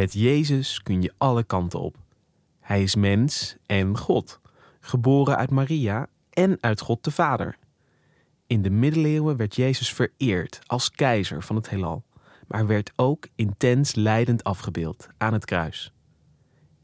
Met 0.00 0.12
Jezus 0.12 0.82
kun 0.82 1.02
je 1.02 1.12
alle 1.18 1.44
kanten 1.44 1.80
op. 1.80 1.96
Hij 2.60 2.82
is 2.82 2.94
mens 2.94 3.56
en 3.66 3.98
God, 3.98 4.40
geboren 4.80 5.36
uit 5.36 5.50
Maria 5.50 6.06
en 6.30 6.58
uit 6.60 6.80
God 6.80 7.04
de 7.04 7.10
Vader. 7.10 7.56
In 8.46 8.62
de 8.62 8.70
middeleeuwen 8.70 9.36
werd 9.36 9.56
Jezus 9.56 9.92
vereerd 9.92 10.60
als 10.66 10.90
keizer 10.90 11.42
van 11.42 11.56
het 11.56 11.70
heelal, 11.70 12.04
maar 12.48 12.66
werd 12.66 12.92
ook 12.96 13.26
intens 13.34 13.94
lijdend 13.94 14.44
afgebeeld 14.44 15.08
aan 15.18 15.32
het 15.32 15.44
kruis. 15.44 15.92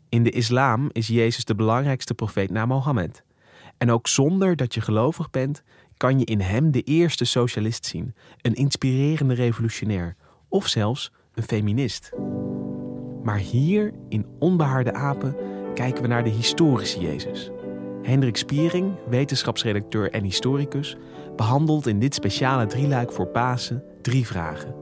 In 0.08 0.22
de 0.22 0.30
islam 0.30 0.88
is 0.92 1.06
Jezus 1.06 1.44
de 1.44 1.54
belangrijkste 1.54 2.14
profeet 2.14 2.50
na 2.50 2.66
Mohammed. 2.66 3.22
En 3.78 3.90
ook 3.90 4.08
zonder 4.08 4.56
dat 4.56 4.74
je 4.74 4.80
gelovig 4.80 5.30
bent, 5.30 5.62
kan 5.96 6.18
je 6.18 6.24
in 6.24 6.40
hem 6.40 6.70
de 6.70 6.82
eerste 6.82 7.24
socialist 7.24 7.86
zien, 7.86 8.14
een 8.40 8.54
inspirerende 8.54 9.34
revolutionair 9.34 10.16
of 10.48 10.66
zelfs 10.68 11.12
een 11.34 11.42
feminist. 11.42 12.12
Maar 13.26 13.38
hier 13.38 13.92
in 14.08 14.26
Onbehaarde 14.38 14.92
Apen 14.92 15.36
kijken 15.74 16.02
we 16.02 16.08
naar 16.08 16.24
de 16.24 16.30
historische 16.30 17.00
Jezus. 17.00 17.50
Hendrik 18.02 18.36
Spiering, 18.36 18.94
wetenschapsredacteur 19.08 20.10
en 20.10 20.24
historicus, 20.24 20.96
behandelt 21.36 21.86
in 21.86 21.98
dit 21.98 22.14
speciale 22.14 22.66
drieluik 22.66 23.12
voor 23.12 23.26
Pasen 23.26 23.82
drie 24.02 24.26
vragen. 24.26 24.74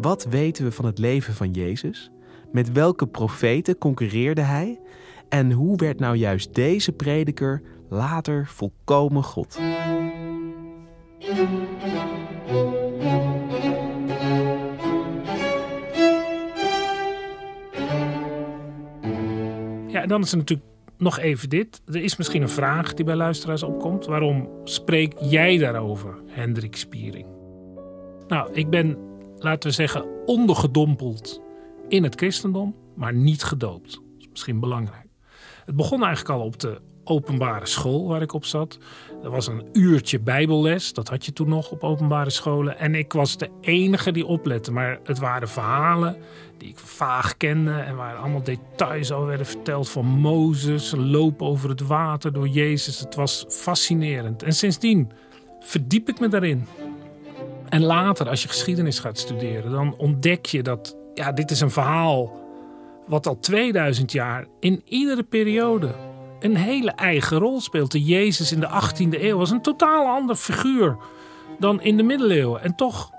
Wat 0.00 0.24
weten 0.24 0.64
we 0.64 0.72
van 0.72 0.84
het 0.84 0.98
leven 0.98 1.34
van 1.34 1.50
Jezus? 1.50 2.10
Met 2.52 2.72
welke 2.72 3.06
profeten 3.06 3.78
concurreerde 3.78 4.42
hij? 4.42 4.80
En 5.28 5.52
hoe 5.52 5.76
werd 5.76 6.00
nou 6.00 6.16
juist 6.16 6.54
deze 6.54 6.92
prediker 6.92 7.62
later 7.88 8.46
volkomen 8.46 9.22
God? 9.22 9.58
En 20.08 20.14
dan 20.14 20.22
is 20.22 20.32
er 20.32 20.38
natuurlijk 20.38 20.68
nog 20.98 21.18
even 21.18 21.48
dit. 21.48 21.82
Er 21.86 22.02
is 22.02 22.16
misschien 22.16 22.42
een 22.42 22.48
vraag 22.48 22.94
die 22.94 23.04
bij 23.04 23.14
luisteraars 23.14 23.62
opkomt. 23.62 24.06
Waarom 24.06 24.48
spreek 24.64 25.12
jij 25.20 25.58
daarover, 25.58 26.14
Hendrik 26.26 26.76
Spiering? 26.76 27.26
Nou, 28.28 28.52
ik 28.52 28.70
ben, 28.70 28.98
laten 29.38 29.68
we 29.68 29.74
zeggen, 29.74 30.26
ondergedompeld 30.26 31.42
in 31.88 32.02
het 32.02 32.14
christendom, 32.14 32.74
maar 32.94 33.14
niet 33.14 33.42
gedoopt. 33.42 33.92
Dat 33.92 34.02
is 34.18 34.28
misschien 34.30 34.60
belangrijk. 34.60 35.06
Het 35.64 35.76
begon 35.76 36.04
eigenlijk 36.04 36.40
al 36.40 36.46
op 36.46 36.60
de 36.60 36.80
openbare 37.04 37.66
school 37.66 38.06
waar 38.06 38.22
ik 38.22 38.32
op 38.32 38.44
zat. 38.44 38.78
Er 39.22 39.30
was 39.30 39.46
een 39.46 39.68
uurtje 39.72 40.20
bijbelles, 40.20 40.92
dat 40.92 41.08
had 41.08 41.24
je 41.24 41.32
toen 41.32 41.48
nog 41.48 41.70
op 41.70 41.84
openbare 41.84 42.30
scholen. 42.30 42.78
En 42.78 42.94
ik 42.94 43.12
was 43.12 43.36
de 43.36 43.50
enige 43.60 44.12
die 44.12 44.26
oplette, 44.26 44.72
maar 44.72 44.98
het 45.04 45.18
waren 45.18 45.48
verhalen 45.48 46.16
die 46.58 46.68
ik 46.68 46.78
vaag 46.78 47.36
kende 47.36 47.72
en 47.72 47.96
waar 47.96 48.16
allemaal 48.16 48.42
details 48.42 49.12
over 49.12 49.28
werden 49.28 49.46
verteld 49.46 49.88
van 49.88 50.06
Mozes, 50.06 50.94
loop 50.96 51.42
over 51.42 51.68
het 51.68 51.80
water 51.80 52.32
door 52.32 52.48
Jezus. 52.48 53.00
Het 53.00 53.14
was 53.14 53.44
fascinerend. 53.48 54.42
En 54.42 54.52
sindsdien 54.52 55.10
verdiep 55.60 56.08
ik 56.08 56.20
me 56.20 56.28
daarin. 56.28 56.66
En 57.68 57.82
later, 57.82 58.28
als 58.28 58.42
je 58.42 58.48
geschiedenis 58.48 58.98
gaat 58.98 59.18
studeren, 59.18 59.70
dan 59.70 59.94
ontdek 59.96 60.46
je 60.46 60.62
dat 60.62 60.96
ja, 61.14 61.32
dit 61.32 61.50
is 61.50 61.60
een 61.60 61.70
verhaal 61.70 62.46
wat 63.06 63.26
al 63.26 63.38
2000 63.38 64.12
jaar 64.12 64.46
in 64.60 64.82
iedere 64.84 65.22
periode 65.22 65.94
een 66.40 66.56
hele 66.56 66.90
eigen 66.90 67.38
rol 67.38 67.60
speelt. 67.60 67.92
De 67.92 68.02
Jezus 68.02 68.52
in 68.52 68.60
de 68.60 68.68
18e 68.68 69.22
eeuw 69.22 69.38
was 69.38 69.50
een 69.50 69.62
totaal 69.62 70.06
ander 70.06 70.36
figuur 70.36 70.96
dan 71.58 71.82
in 71.82 71.96
de 71.96 72.02
middeleeuwen. 72.02 72.62
En 72.62 72.74
toch 72.74 73.10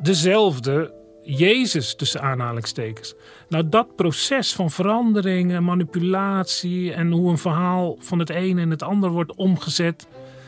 dezelfde 0.00 0.99
Jezus 1.36 1.94
tussen 1.94 2.22
aanhalingstekens. 2.22 3.14
Nou, 3.48 3.68
dat 3.68 3.96
proces 3.96 4.52
van 4.52 4.70
verandering 4.70 5.52
en 5.52 5.64
manipulatie 5.64 6.92
en 6.92 7.10
hoe 7.10 7.30
een 7.30 7.38
verhaal 7.38 7.96
van 7.98 8.18
het 8.18 8.30
ene 8.30 8.60
in 8.60 8.70
het 8.70 8.82
ander 8.82 9.10
wordt 9.10 9.34
omgezet. 9.34 10.06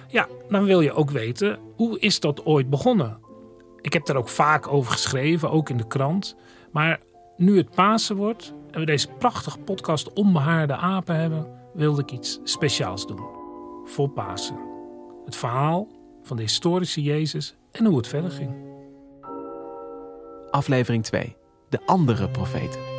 Ja, 0.09 0.29
dan 0.49 0.65
wil 0.65 0.81
je 0.81 0.93
ook 0.93 1.11
weten, 1.11 1.59
hoe 1.77 1.99
is 1.99 2.21
dat 2.21 2.45
ooit 2.45 2.71
begonnen? 2.71 3.19
Ik 3.81 3.93
heb 3.93 4.07
daar 4.07 4.17
ook 4.17 4.29
vaak 4.29 4.67
over 4.69 4.93
geschreven, 4.93 5.51
ook 5.51 5.69
in 5.69 5.77
de 5.77 5.87
krant. 5.87 6.37
Maar 6.73 7.01
nu 7.37 7.57
het 7.57 7.71
Pasen 7.71 8.17
wordt 8.17 8.53
en 8.71 8.81
we 8.81 8.87
deze 8.87 9.09
prachtige 9.19 9.59
podcast 9.59 10.13
Onbehaarde 10.13 10.77
Apen 10.77 11.17
hebben, 11.17 11.47
wilde 11.75 12.03
ik 12.03 12.13
iets 12.13 12.41
speciaals 12.45 13.07
doen. 13.07 13.23
Voor 13.85 14.09
Pasen. 14.09 14.57
Het 15.25 15.37
verhaal 15.37 15.89
van 16.23 16.37
de 16.37 16.43
historische 16.43 17.03
Jezus 17.03 17.55
en 17.71 17.85
hoe 17.85 17.97
het 17.97 18.07
verder 18.07 18.31
ging. 18.31 18.72
Aflevering 20.53 21.05
2. 21.05 21.37
De 21.69 21.79
andere 21.87 22.29
profeten. 22.29 22.92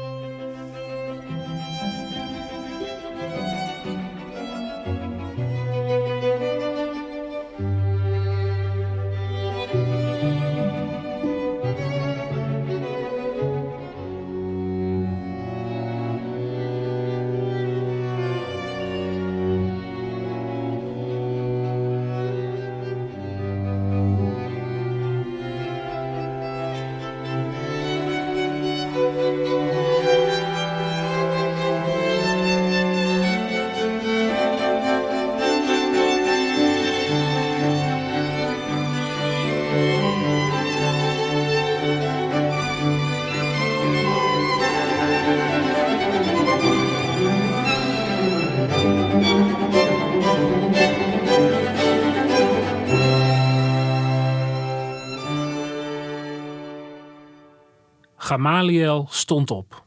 Gamaliel 58.33 59.07
stond 59.09 59.51
op. 59.51 59.83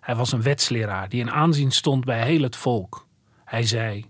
Hij 0.00 0.14
was 0.14 0.32
een 0.32 0.42
wetsleraar 0.42 1.08
die 1.08 1.20
in 1.20 1.30
aanzien 1.30 1.70
stond 1.70 2.04
bij 2.04 2.24
heel 2.24 2.42
het 2.42 2.56
volk. 2.56 3.06
Hij 3.44 3.62
zei: 3.66 4.04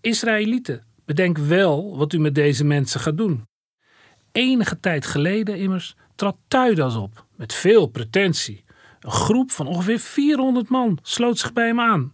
Israëlieten, 0.00 0.84
bedenk 1.04 1.38
wel 1.38 1.96
wat 1.96 2.12
u 2.12 2.18
met 2.18 2.34
deze 2.34 2.64
mensen 2.64 3.00
gaat 3.00 3.16
doen. 3.16 3.46
Enige 4.32 4.80
tijd 4.80 5.06
geleden 5.06 5.58
immers 5.58 5.96
trad 6.14 6.36
Tuidas 6.48 6.96
op 6.96 7.24
met 7.36 7.54
veel 7.54 7.86
pretentie. 7.86 8.64
Een 9.00 9.10
groep 9.10 9.50
van 9.50 9.66
ongeveer 9.66 9.98
400 9.98 10.68
man 10.68 10.98
sloot 11.02 11.38
zich 11.38 11.52
bij 11.52 11.66
hem 11.66 11.80
aan. 11.80 12.12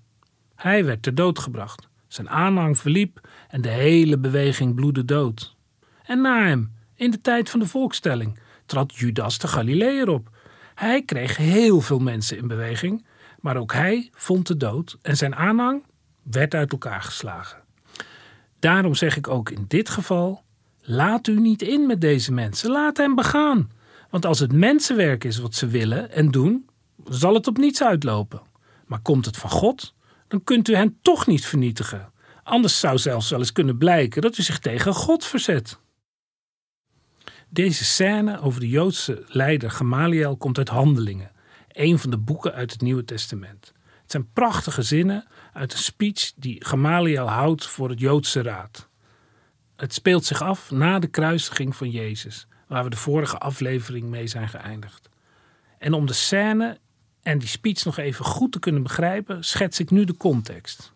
Hij 0.55 0.85
werd 0.85 1.03
ter 1.03 1.15
dood 1.15 1.39
gebracht. 1.39 1.89
Zijn 2.09 2.31
aanhang 2.31 2.79
verliep 2.79 3.29
en 3.49 3.61
de 3.61 3.69
hele 3.69 4.19
beweging 4.19 4.75
bloedde 4.75 5.05
dood. 5.05 5.57
En 6.05 6.21
na 6.21 6.47
hem, 6.47 6.73
in 6.95 7.11
de 7.11 7.21
tijd 7.21 7.51
van 7.51 7.61
de 7.61 7.67
volkstelling, 7.67 8.39
trad 8.67 8.95
Judas 8.95 9.39
de 9.39 9.49
Galileër 9.49 10.09
op. 10.09 10.33
Hij 10.75 11.03
kreeg 11.03 11.37
heel 11.37 11.81
veel 11.81 11.99
mensen 11.99 12.37
in 12.37 12.47
beweging, 12.47 13.05
maar 13.41 13.57
ook 13.57 13.73
hij 13.73 14.11
vond 14.13 14.47
de 14.47 14.57
dood 14.57 14.99
en 15.03 15.17
zijn 15.17 15.35
aanhang 15.35 15.83
werd 16.23 16.55
uit 16.55 16.73
elkaar 16.73 17.03
geslagen. 17.03 17.63
Daarom 18.59 18.95
zeg 18.95 19.17
ik 19.17 19.29
ook 19.29 19.51
in 19.51 19.65
dit 19.69 19.89
geval: 19.89 20.43
laat 20.81 21.27
u 21.27 21.41
niet 21.41 21.63
in 21.63 21.87
met 21.87 22.01
deze 22.01 22.33
mensen, 22.33 22.71
laat 22.71 22.97
hen 22.97 23.15
begaan. 23.15 23.71
Want 24.11 24.27
als 24.27 24.39
het 24.39 24.53
mensenwerk 24.53 25.25
is 25.25 25.39
wat 25.39 25.55
ze 25.55 25.67
willen 25.67 26.11
en 26.11 26.31
doen, 26.31 26.69
zal 27.09 27.35
het 27.35 27.47
op 27.47 27.59
niets 27.59 27.83
uitlopen. 27.83 28.43
Maar 28.87 29.01
komt 29.01 29.27
het 29.27 29.37
van 29.37 29.51
God, 29.51 29.95
dan 30.29 30.45
kunt 30.45 30.69
u 30.69 30.75
hen 30.75 30.99
toch 31.03 31.27
niet 31.27 31.47
vernietigen. 31.47 32.13
Anders 32.43 32.81
zou 32.81 32.99
zelfs 32.99 33.31
wel 33.31 33.39
eens 33.39 33.53
kunnen 33.53 33.79
blijken 33.79 34.23
dat 34.23 34.39
u 34.39 34.43
zich 34.43 34.59
tegen 34.59 34.95
God 34.95 35.25
verzet. 35.25 35.79
Deze 37.55 37.85
scène 37.85 38.41
over 38.41 38.61
de 38.61 38.69
Joodse 38.69 39.25
leider 39.27 39.71
Gamaliel 39.71 40.37
komt 40.37 40.59
uit 40.59 40.69
Handelingen, 40.69 41.31
een 41.69 41.99
van 41.99 42.11
de 42.11 42.19
boeken 42.19 42.53
uit 42.55 42.73
het 42.73 42.81
Nieuwe 42.81 43.05
Testament. 43.05 43.73
Het 44.03 44.11
zijn 44.11 44.33
prachtige 44.33 44.83
zinnen 44.83 45.27
uit 45.53 45.73
een 45.73 45.79
speech 45.79 46.33
die 46.37 46.65
Gamaliel 46.65 47.29
houdt 47.29 47.67
voor 47.67 47.89
het 47.89 48.01
Joodse 48.01 48.43
Raad. 48.43 48.89
Het 49.77 49.95
speelt 49.95 50.25
zich 50.25 50.43
af 50.43 50.71
na 50.71 50.99
de 50.99 51.07
kruisiging 51.07 51.77
van 51.77 51.91
Jezus, 51.91 52.47
waar 52.69 52.85
we 52.85 52.91
de 52.91 52.97
vorige 52.97 53.39
aflevering 53.39 54.09
mee 54.09 54.27
zijn 54.27 54.49
geëindigd. 54.49 55.09
En 55.79 55.93
om 55.93 56.07
de 56.07 56.13
scène 56.13 56.79
en 57.23 57.39
die 57.39 57.49
speech 57.49 57.85
nog 57.85 57.99
even 57.99 58.25
goed 58.25 58.53
te 58.53 58.59
kunnen 58.59 58.83
begrijpen, 58.83 59.45
schets 59.45 59.81
ik 59.81 59.91
nu 59.91 60.05
de 60.05 60.17
context. 60.17 60.93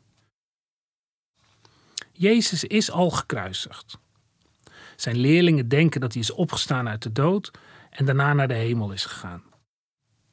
Jezus 2.12 2.64
is 2.64 2.90
al 2.90 3.10
gekruisigd. 3.10 3.98
Zijn 5.00 5.16
leerlingen 5.16 5.68
denken 5.68 6.00
dat 6.00 6.12
hij 6.12 6.22
is 6.22 6.32
opgestaan 6.32 6.88
uit 6.88 7.02
de 7.02 7.12
dood 7.12 7.50
en 7.90 8.04
daarna 8.04 8.32
naar 8.32 8.48
de 8.48 8.54
hemel 8.54 8.92
is 8.92 9.04
gegaan. 9.04 9.42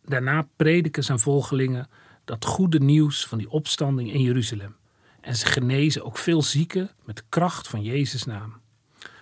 Daarna 0.04 0.48
prediken 0.56 1.04
zijn 1.04 1.20
volgelingen 1.20 1.88
dat 2.24 2.46
goede 2.46 2.80
nieuws 2.80 3.26
van 3.26 3.38
die 3.38 3.50
opstanding 3.50 4.14
in 4.14 4.22
Jeruzalem. 4.22 4.76
En 5.22 5.36
ze 5.36 5.46
genezen 5.46 6.06
ook 6.06 6.18
veel 6.18 6.42
zieken 6.42 6.90
met 7.04 7.16
de 7.16 7.24
kracht 7.30 7.68
van 7.68 7.82
Jezus' 7.82 8.24
naam. 8.24 8.62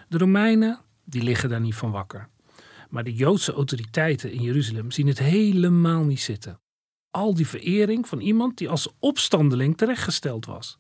De 0.08 0.18
Romeinen, 0.18 0.80
die 1.04 1.24
liggen 1.24 1.50
daar 1.50 1.62
niet 1.62 1.76
van 1.76 1.92
wakker. 1.92 2.30
Maar 2.90 3.04
de 3.04 3.14
Joodse 3.14 3.54
autoriteiten 3.54 4.32
in 4.32 4.42
Jeruzalem 4.42 4.92
zien 4.92 5.08
het 5.08 5.20
helemaal 5.20 6.04
niet 6.04 6.22
zitten. 6.22 6.60
Al 7.14 7.34
die 7.34 7.48
verering 7.48 8.08
van 8.08 8.20
iemand 8.20 8.58
die 8.58 8.70
als 8.70 8.88
opstandeling 9.00 9.78
terechtgesteld 9.78 10.46
was. 10.46 10.78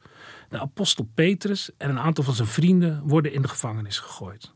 De 0.49 0.59
apostel 0.59 1.09
Petrus 1.13 1.69
en 1.77 1.89
een 1.89 1.99
aantal 1.99 2.23
van 2.23 2.33
zijn 2.33 2.47
vrienden 2.47 3.01
worden 3.07 3.33
in 3.33 3.41
de 3.41 3.47
gevangenis 3.47 3.99
gegooid. 3.99 4.53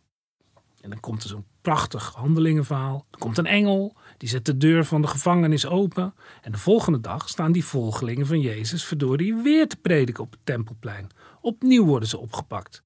En 0.81 0.89
dan 0.89 0.99
komt 0.99 1.23
er 1.23 1.29
zo'n 1.29 1.45
prachtig 1.61 2.13
handelingenverhaal. 2.13 3.05
Er 3.11 3.17
komt 3.17 3.37
een 3.37 3.45
engel, 3.45 3.95
die 4.17 4.29
zet 4.29 4.45
de 4.45 4.57
deur 4.57 4.85
van 4.85 5.01
de 5.01 5.07
gevangenis 5.07 5.65
open. 5.65 6.13
En 6.41 6.51
de 6.51 6.57
volgende 6.57 6.99
dag 6.99 7.29
staan 7.29 7.51
die 7.51 7.65
volgelingen 7.65 8.25
van 8.25 8.41
Jezus 8.41 8.85
verdorie 8.85 9.35
weer 9.35 9.67
te 9.67 9.77
prediken 9.77 10.23
op 10.23 10.31
het 10.31 10.39
tempelplein. 10.43 11.09
Opnieuw 11.41 11.85
worden 11.85 12.09
ze 12.09 12.17
opgepakt. 12.17 12.83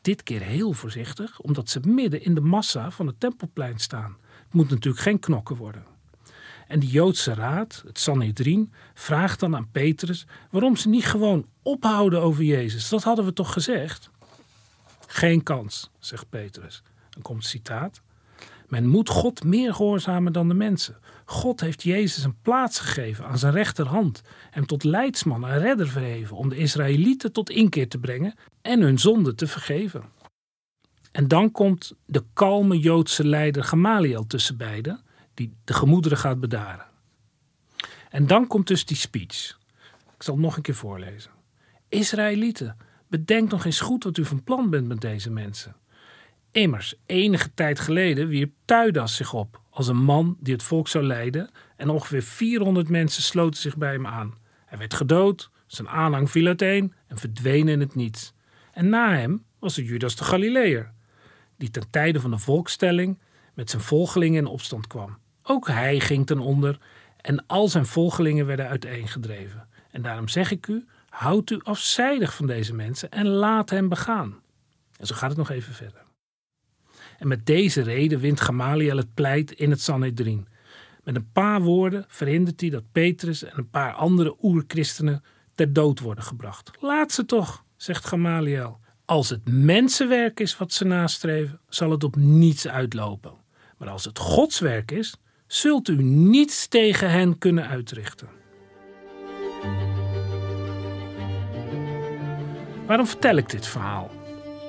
Dit 0.00 0.22
keer 0.22 0.40
heel 0.40 0.72
voorzichtig, 0.72 1.40
omdat 1.40 1.68
ze 1.68 1.80
midden 1.80 2.24
in 2.24 2.34
de 2.34 2.40
massa 2.40 2.90
van 2.90 3.06
het 3.06 3.20
tempelplein 3.20 3.78
staan. 3.78 4.16
Het 4.44 4.54
moet 4.54 4.70
natuurlijk 4.70 5.02
geen 5.02 5.18
knokken 5.18 5.56
worden. 5.56 5.84
En 6.70 6.80
de 6.80 6.86
Joodse 6.86 7.34
raad, 7.34 7.82
het 7.86 7.98
Sanhedrin, 7.98 8.72
vraagt 8.94 9.40
dan 9.40 9.56
aan 9.56 9.70
Petrus 9.70 10.26
waarom 10.50 10.76
ze 10.76 10.88
niet 10.88 11.04
gewoon 11.04 11.46
ophouden 11.62 12.20
over 12.20 12.42
Jezus. 12.44 12.88
Dat 12.88 13.02
hadden 13.02 13.24
we 13.24 13.32
toch 13.32 13.52
gezegd? 13.52 14.10
Geen 15.06 15.42
kans, 15.42 15.90
zegt 15.98 16.28
Petrus. 16.28 16.82
Dan 17.10 17.22
komt 17.22 17.44
citaat. 17.44 18.02
Men 18.68 18.86
moet 18.86 19.08
God 19.08 19.44
meer 19.44 19.74
gehoorzamen 19.74 20.32
dan 20.32 20.48
de 20.48 20.54
mensen. 20.54 20.96
God 21.24 21.60
heeft 21.60 21.82
Jezus 21.82 22.24
een 22.24 22.40
plaats 22.42 22.78
gegeven 22.78 23.26
aan 23.26 23.38
zijn 23.38 23.52
rechterhand, 23.52 24.22
hem 24.50 24.66
tot 24.66 24.84
leidsman 24.84 25.46
en 25.46 25.58
redder 25.58 25.88
verheven 25.88 26.36
om 26.36 26.48
de 26.48 26.56
Israëlieten 26.56 27.32
tot 27.32 27.50
inkeer 27.50 27.88
te 27.88 27.98
brengen 27.98 28.34
en 28.62 28.80
hun 28.80 28.98
zonde 28.98 29.34
te 29.34 29.46
vergeven. 29.46 30.02
En 31.12 31.28
dan 31.28 31.50
komt 31.50 31.92
de 32.06 32.24
kalme 32.32 32.78
Joodse 32.78 33.26
leider 33.26 33.64
Gamaliel 33.64 34.26
tussen 34.26 34.56
beiden, 34.56 35.00
die 35.40 35.56
de 35.64 35.74
gemoederen 35.74 36.18
gaat 36.18 36.40
bedaren. 36.40 36.86
En 38.10 38.26
dan 38.26 38.46
komt 38.46 38.66
dus 38.66 38.84
die 38.84 38.96
speech. 38.96 39.58
Ik 40.14 40.22
zal 40.22 40.34
het 40.34 40.42
nog 40.42 40.56
een 40.56 40.62
keer 40.62 40.74
voorlezen. 40.74 41.30
Israëlieten, 41.88 42.76
bedenk 43.08 43.50
nog 43.50 43.64
eens 43.64 43.80
goed 43.80 44.04
wat 44.04 44.16
u 44.16 44.24
van 44.24 44.44
plan 44.44 44.70
bent 44.70 44.86
met 44.86 45.00
deze 45.00 45.30
mensen. 45.30 45.76
Immers, 46.50 46.94
enige 47.06 47.54
tijd 47.54 47.80
geleden 47.80 48.28
wierp 48.28 48.52
Tuidas 48.64 49.16
zich 49.16 49.32
op 49.34 49.60
als 49.70 49.88
een 49.88 50.02
man 50.02 50.36
die 50.40 50.52
het 50.52 50.62
volk 50.62 50.88
zou 50.88 51.04
leiden 51.04 51.50
en 51.76 51.88
ongeveer 51.88 52.22
400 52.22 52.88
mensen 52.88 53.22
sloten 53.22 53.60
zich 53.60 53.76
bij 53.76 53.92
hem 53.92 54.06
aan. 54.06 54.34
Hij 54.66 54.78
werd 54.78 54.94
gedood, 54.94 55.50
zijn 55.66 55.88
aanhang 55.88 56.30
viel 56.30 56.46
uiteen 56.46 56.94
en 57.06 57.18
verdween 57.18 57.68
in 57.68 57.80
het 57.80 57.94
niets. 57.94 58.32
En 58.72 58.88
na 58.88 59.14
hem 59.14 59.44
was 59.58 59.76
er 59.76 59.82
Judas 59.82 60.16
de 60.16 60.24
Galileër, 60.24 60.92
die 61.56 61.70
ten 61.70 61.90
tijde 61.90 62.20
van 62.20 62.30
de 62.30 62.38
volkstelling 62.38 63.18
met 63.54 63.70
zijn 63.70 63.82
volgelingen 63.82 64.38
in 64.38 64.46
opstand 64.46 64.86
kwam. 64.86 65.18
Ook 65.42 65.68
hij 65.68 66.00
ging 66.00 66.26
ten 66.26 66.38
onder 66.38 66.78
en 67.16 67.46
al 67.46 67.68
zijn 67.68 67.86
volgelingen 67.86 68.46
werden 68.46 68.68
uiteengedreven. 68.68 69.68
En 69.90 70.02
daarom 70.02 70.28
zeg 70.28 70.50
ik 70.50 70.66
u, 70.66 70.86
houd 71.08 71.50
u 71.50 71.60
afzijdig 71.62 72.34
van 72.34 72.46
deze 72.46 72.74
mensen 72.74 73.10
en 73.10 73.26
laat 73.26 73.70
hem 73.70 73.88
begaan. 73.88 74.40
En 74.96 75.06
zo 75.06 75.14
gaat 75.14 75.28
het 75.28 75.38
nog 75.38 75.50
even 75.50 75.74
verder. 75.74 76.02
En 77.18 77.28
met 77.28 77.46
deze 77.46 77.82
reden 77.82 78.20
wint 78.20 78.40
Gamaliel 78.40 78.96
het 78.96 79.14
pleit 79.14 79.50
in 79.50 79.70
het 79.70 79.80
Sanhedrin. 79.80 80.48
Met 81.04 81.16
een 81.16 81.32
paar 81.32 81.62
woorden 81.62 82.04
verhindert 82.08 82.60
hij 82.60 82.70
dat 82.70 82.92
Petrus 82.92 83.42
en 83.42 83.58
een 83.58 83.70
paar 83.70 83.92
andere 83.92 84.36
oerchristenen 84.42 85.24
ter 85.54 85.72
dood 85.72 86.00
worden 86.00 86.24
gebracht. 86.24 86.70
Laat 86.80 87.12
ze 87.12 87.24
toch, 87.24 87.64
zegt 87.76 88.06
Gamaliel. 88.06 88.80
Als 89.04 89.28
het 89.28 89.48
mensenwerk 89.48 90.40
is 90.40 90.56
wat 90.56 90.72
ze 90.72 90.84
nastreven, 90.84 91.60
zal 91.68 91.90
het 91.90 92.04
op 92.04 92.16
niets 92.16 92.68
uitlopen. 92.68 93.32
Maar 93.78 93.88
als 93.88 94.04
het 94.04 94.18
Gods 94.18 94.58
werk 94.58 94.90
is, 94.90 95.14
zult 95.52 95.88
u 95.88 96.02
niets 96.02 96.66
tegen 96.66 97.10
hen 97.10 97.38
kunnen 97.38 97.68
uitrichten. 97.68 98.28
Waarom 102.86 103.06
vertel 103.06 103.36
ik 103.36 103.50
dit 103.50 103.66
verhaal? 103.66 104.10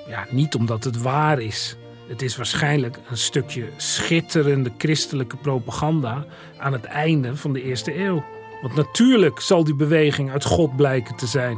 Ja, 0.08 0.26
niet 0.30 0.56
omdat 0.56 0.84
het 0.84 1.02
waar 1.02 1.40
is. 1.40 1.76
Het 2.08 2.22
is 2.22 2.36
waarschijnlijk 2.36 3.00
een 3.10 3.18
stukje 3.18 3.70
schitterende 3.78 4.72
christelijke 4.78 5.38
propaganda 5.38 6.26
aan 6.58 6.74
het 6.74 6.86
einde 6.86 7.36
van 7.36 7.54
de 7.54 7.64
eerste 7.64 8.00
eeuw. 8.00 8.24
Want 8.62 8.76
natuurlijk 8.76 9.40
zal 9.40 9.64
die 9.64 9.76
beweging 9.76 10.32
uit 10.32 10.46
God 10.46 10.76
blijken 10.76 11.16
te 11.16 11.28
zijn. 11.28 11.58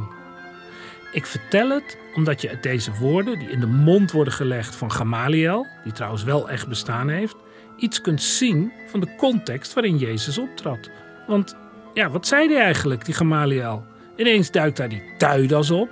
Ik 1.12 1.26
vertel 1.26 1.70
het 1.70 1.98
omdat 2.14 2.40
je 2.40 2.48
uit 2.48 2.62
deze 2.62 2.92
woorden, 3.00 3.38
die 3.38 3.48
in 3.48 3.60
de 3.60 3.66
mond 3.66 4.12
worden 4.12 4.32
gelegd 4.32 4.74
van 4.74 4.92
Gamaliel, 4.92 5.66
die 5.84 5.92
trouwens 5.92 6.22
wel 6.22 6.50
echt 6.50 6.68
bestaan 6.68 7.08
heeft, 7.08 7.36
iets 7.76 8.00
kunt 8.00 8.22
zien 8.22 8.72
van 8.86 9.00
de 9.00 9.14
context 9.16 9.72
waarin 9.72 9.96
Jezus 9.96 10.38
optrad. 10.38 10.90
Want 11.26 11.56
ja, 11.94 12.10
wat 12.10 12.26
zei 12.26 12.48
hij 12.48 12.62
eigenlijk, 12.62 13.04
die 13.04 13.14
Gamaliel? 13.14 13.84
Ineens 14.16 14.50
duikt 14.50 14.76
daar 14.76 14.88
die 14.88 15.02
Tuidas 15.18 15.70
op, 15.70 15.88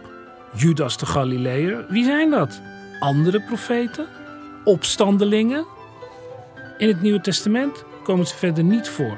Judas 0.54 0.98
de 0.98 1.06
Galileër. 1.06 1.86
Wie 1.88 2.04
zijn 2.04 2.30
dat? 2.30 2.60
Andere 3.00 3.40
profeten? 3.40 4.06
Opstandelingen? 4.64 5.66
In 6.78 6.88
het 6.88 7.02
Nieuwe 7.02 7.20
Testament 7.20 7.84
komen 8.02 8.26
ze 8.26 8.36
verder 8.36 8.64
niet 8.64 8.88
voor. 8.88 9.16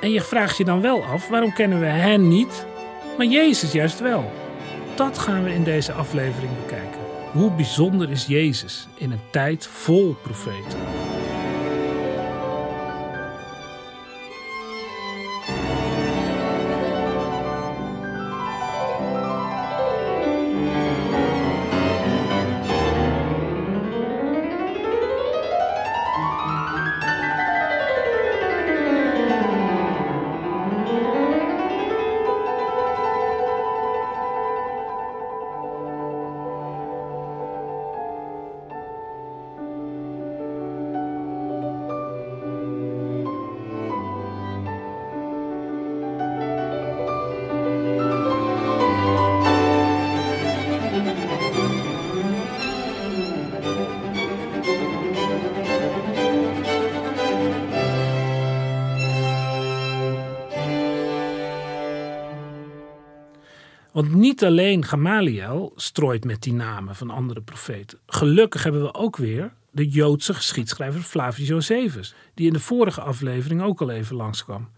En 0.00 0.10
je 0.10 0.20
vraagt 0.20 0.56
je 0.56 0.64
dan 0.64 0.80
wel 0.80 1.04
af, 1.04 1.28
waarom 1.28 1.52
kennen 1.52 1.80
we 1.80 1.86
hen 1.86 2.28
niet, 2.28 2.66
maar 3.16 3.26
Jezus 3.26 3.72
juist 3.72 4.00
wel? 4.00 4.32
Dat 4.94 5.18
gaan 5.18 5.44
we 5.44 5.54
in 5.54 5.64
deze 5.64 5.92
aflevering 5.92 6.52
bekijken. 6.60 7.00
Hoe 7.32 7.50
bijzonder 7.50 8.10
is 8.10 8.26
Jezus 8.26 8.88
in 8.94 9.10
een 9.10 9.30
tijd 9.30 9.66
vol 9.66 10.16
profeten? 10.22 11.05
Want 63.96 64.14
niet 64.14 64.44
alleen 64.44 64.84
Gamaliel 64.84 65.72
strooit 65.76 66.24
met 66.24 66.42
die 66.42 66.52
namen 66.52 66.96
van 66.96 67.10
andere 67.10 67.40
profeten. 67.40 67.98
Gelukkig 68.06 68.62
hebben 68.62 68.82
we 68.82 68.94
ook 68.94 69.16
weer 69.16 69.52
de 69.70 69.88
Joodse 69.88 70.34
geschiedschrijver 70.34 71.00
Flavius 71.00 71.48
Josephus, 71.48 72.14
die 72.34 72.46
in 72.46 72.52
de 72.52 72.60
vorige 72.60 73.00
aflevering 73.00 73.62
ook 73.62 73.80
al 73.80 73.90
even 73.90 74.16
langskwam. 74.16 74.70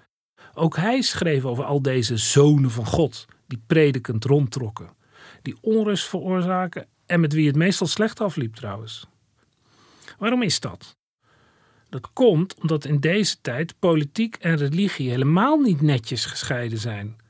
Ook 0.54 0.76
hij 0.76 1.00
schreef 1.00 1.44
over 1.44 1.64
al 1.64 1.82
deze 1.82 2.16
zonen 2.16 2.70
van 2.70 2.86
God, 2.86 3.26
die 3.46 3.62
predikend 3.66 4.24
rondtrokken, 4.24 4.90
die 5.42 5.56
onrust 5.60 6.08
veroorzaken 6.08 6.86
en 7.06 7.20
met 7.20 7.32
wie 7.32 7.46
het 7.46 7.56
meestal 7.56 7.86
slecht 7.86 8.20
afliep 8.20 8.54
trouwens. 8.54 9.06
Waarom 10.18 10.42
is 10.42 10.60
dat? 10.60 10.96
Dat 11.88 12.12
komt 12.12 12.54
omdat 12.54 12.84
in 12.84 13.00
deze 13.00 13.40
tijd 13.40 13.74
politiek 13.78 14.36
en 14.36 14.56
religie 14.56 15.10
helemaal 15.10 15.58
niet 15.58 15.80
netjes 15.80 16.24
gescheiden 16.24 16.78
zijn. 16.78 17.26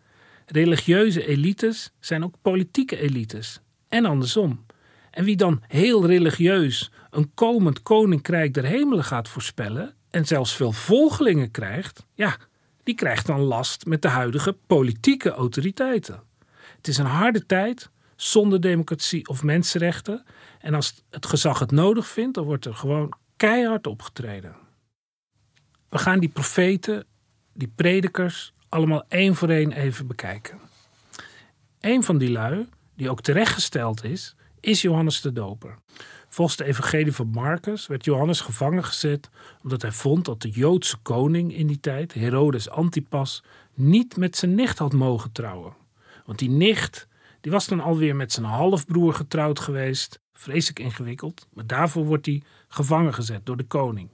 Religieuze 0.51 1.27
elites 1.27 1.93
zijn 2.01 2.25
ook 2.25 2.35
politieke 2.43 2.99
elites. 2.99 3.61
En 3.89 4.05
andersom. 4.05 4.67
En 5.11 5.25
wie 5.25 5.37
dan 5.37 5.63
heel 5.67 6.07
religieus 6.07 6.91
een 7.11 7.35
komend 7.35 7.83
koninkrijk 7.83 8.55
der 8.55 8.65
hemelen 8.65 9.05
gaat 9.05 9.29
voorspellen 9.29 9.95
en 10.11 10.27
zelfs 10.27 10.57
veel 10.57 10.73
volgelingen 10.73 11.51
krijgt, 11.51 12.07
ja, 12.15 12.37
die 12.83 12.95
krijgt 12.95 13.27
dan 13.27 13.41
last 13.41 13.87
met 13.87 14.03
de 14.03 14.09
huidige 14.09 14.57
politieke 14.67 15.31
autoriteiten. 15.31 16.23
Het 16.77 16.89
is 16.89 16.99
een 16.99 17.07
harde 17.07 17.47
tijd 17.47 17.91
zonder 18.17 18.61
democratie 18.61 19.29
of 19.29 19.43
mensenrechten. 19.43 20.25
En 20.61 20.75
als 20.75 21.05
het 21.11 21.27
gezag 21.27 21.59
het 21.59 21.71
nodig 21.71 22.09
vindt, 22.09 22.35
dan 22.35 22.45
wordt 22.45 22.65
er 22.65 22.75
gewoon 22.75 23.13
keihard 23.37 23.87
opgetreden. 23.87 24.57
We 25.89 25.99
gaan 25.99 26.19
die 26.19 26.29
profeten, 26.29 27.07
die 27.53 27.73
predikers, 27.75 28.53
allemaal 28.69 29.05
één 29.09 29.35
voor 29.35 29.49
één 29.49 29.73
even 29.73 30.07
bekijken. 30.07 30.59
Een 31.81 32.03
van 32.05 32.19
die 32.19 32.31
lui, 32.31 32.69
die 32.95 33.11
ook 33.11 33.21
terechtgesteld 33.21 34.05
is, 34.05 34.35
is 34.61 34.83
Johannes 34.83 35.21
de 35.21 35.33
Doper. 35.33 35.79
Volgens 36.29 36.57
de 36.57 36.65
evangelie 36.65 37.13
van 37.13 37.29
Marcus 37.29 37.87
werd 37.87 38.05
Johannes 38.05 38.41
gevangen 38.41 38.85
gezet 38.85 39.31
omdat 39.63 39.83
hij 39.83 39.93
vond 39.93 40.25
dat 40.25 40.43
de 40.43 40.51
Joodse 40.51 40.97
koning 40.97 41.55
in 41.55 41.67
die 41.67 41.81
tijd, 41.81 42.15
Herodes 42.15 42.71
Antipas, 42.71 43.43
niet 43.75 44.17
met 44.17 44.37
zijn 44.37 44.55
nicht 44.55 44.79
had 44.79 44.93
mogen 44.93 45.33
trouwen. 45.33 45.73
Want 46.25 46.39
die 46.39 46.51
nicht, 46.51 47.09
die 47.41 47.53
was 47.53 47.67
dan 47.67 47.81
alweer 47.81 48.17
met 48.17 48.33
zijn 48.33 48.47
halfbroer 48.47 49.15
getrouwd 49.15 49.61
geweest. 49.61 50.21
Vreselijk 50.33 50.79
ingewikkeld, 50.79 51.47
maar 51.53 51.67
daarvoor 51.67 52.05
wordt 52.05 52.27
hij 52.27 52.43
gevangen 52.69 53.15
gezet 53.15 53.47
door 53.47 53.57
de 53.57 53.65
koning. 53.65 54.09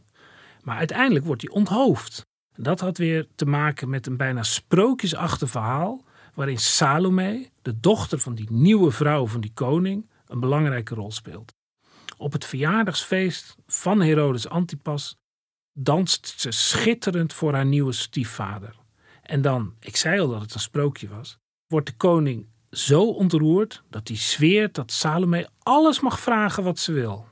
Maar 0.63 0.77
uiteindelijk 0.77 1.25
wordt 1.25 1.43
hij 1.43 1.51
onthoofd. 1.51 2.27
Dat 2.57 2.81
had 2.81 2.99
weer 2.99 3.27
te 3.35 3.47
maken 3.47 3.89
met 3.89 4.07
een 4.07 4.17
bijna 4.17 4.43
sprookjesachtig 4.43 5.51
verhaal 5.51 6.05
waarin 6.35 6.59
Salome, 6.59 7.49
de 7.63 7.81
dochter 7.81 8.19
van 8.19 8.35
die 8.35 8.51
nieuwe 8.51 8.91
vrouw 8.91 9.27
van 9.27 9.41
die 9.41 9.53
koning, 9.55 10.11
een 10.27 10.41
belangrijke 10.41 10.95
rol 10.95 11.13
speelt. 11.13 11.53
Op 12.17 12.33
het 12.33 12.45
verjaardagsfeest 12.45 13.57
van 13.67 14.01
Herodes 14.01 14.49
Antipas 14.49 15.17
danst 15.73 16.35
ze 16.37 16.51
schitterend 16.51 17.33
voor 17.33 17.53
haar 17.53 17.67
nieuwe 17.67 17.93
stiefvader. 17.93 18.77
En 19.23 19.43
dan, 19.43 19.75
ik 19.81 19.97
zei 19.97 20.21
al 20.21 20.29
dat 20.29 20.41
het 20.41 20.55
een 20.55 20.61
sprookje 20.61 21.09
was, 21.09 21.39
wordt 21.67 21.87
de 21.87 21.97
koning 21.97 22.47
zo 22.71 23.11
ontroerd 23.11 23.83
dat 23.91 24.09
hij 24.09 24.17
zweert 24.17 24.75
dat 24.75 24.93
Salome 24.93 25.49
alles 25.59 26.01
mag 26.01 26.21
vragen 26.21 26.63
wat 26.63 26.79
ze 26.79 26.93
wil. 26.93 27.27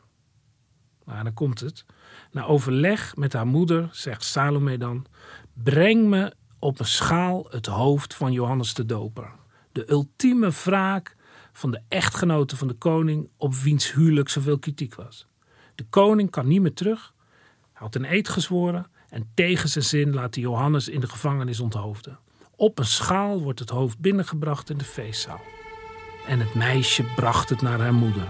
Maar 1.04 1.24
dan 1.24 1.34
komt 1.34 1.60
het. 1.60 1.84
Na 2.32 2.44
overleg 2.44 3.16
met 3.16 3.32
haar 3.32 3.46
moeder 3.46 3.88
zegt 3.92 4.24
Salome 4.24 4.78
dan: 4.78 5.06
Breng 5.52 6.08
me 6.08 6.32
op 6.58 6.78
een 6.78 6.86
schaal 6.86 7.46
het 7.50 7.66
hoofd 7.66 8.14
van 8.14 8.32
Johannes 8.32 8.74
de 8.74 8.86
Doper. 8.86 9.30
De 9.72 9.90
ultieme 9.90 10.50
wraak 10.64 11.16
van 11.52 11.70
de 11.70 11.80
echtgenote 11.88 12.56
van 12.56 12.68
de 12.68 12.74
koning 12.74 13.28
op 13.36 13.54
wiens 13.54 13.92
huwelijk 13.92 14.28
zoveel 14.28 14.58
kritiek 14.58 14.94
was. 14.94 15.26
De 15.74 15.84
koning 15.90 16.30
kan 16.30 16.46
niet 16.46 16.60
meer 16.60 16.74
terug. 16.74 17.14
Hij 17.72 17.72
had 17.72 17.94
een 17.94 18.12
eed 18.12 18.28
gezworen 18.28 18.86
en 19.08 19.30
tegen 19.34 19.68
zijn 19.68 19.84
zin 19.84 20.14
laat 20.14 20.34
hij 20.34 20.44
Johannes 20.44 20.88
in 20.88 21.00
de 21.00 21.08
gevangenis 21.08 21.60
onthoofden. 21.60 22.18
Op 22.56 22.78
een 22.78 22.84
schaal 22.84 23.42
wordt 23.42 23.58
het 23.58 23.70
hoofd 23.70 23.98
binnengebracht 23.98 24.70
in 24.70 24.78
de 24.78 24.84
feestzaal. 24.84 25.40
En 26.26 26.40
het 26.40 26.54
meisje 26.54 27.04
bracht 27.16 27.48
het 27.48 27.62
naar 27.62 27.80
haar 27.80 27.94
moeder. 27.94 28.28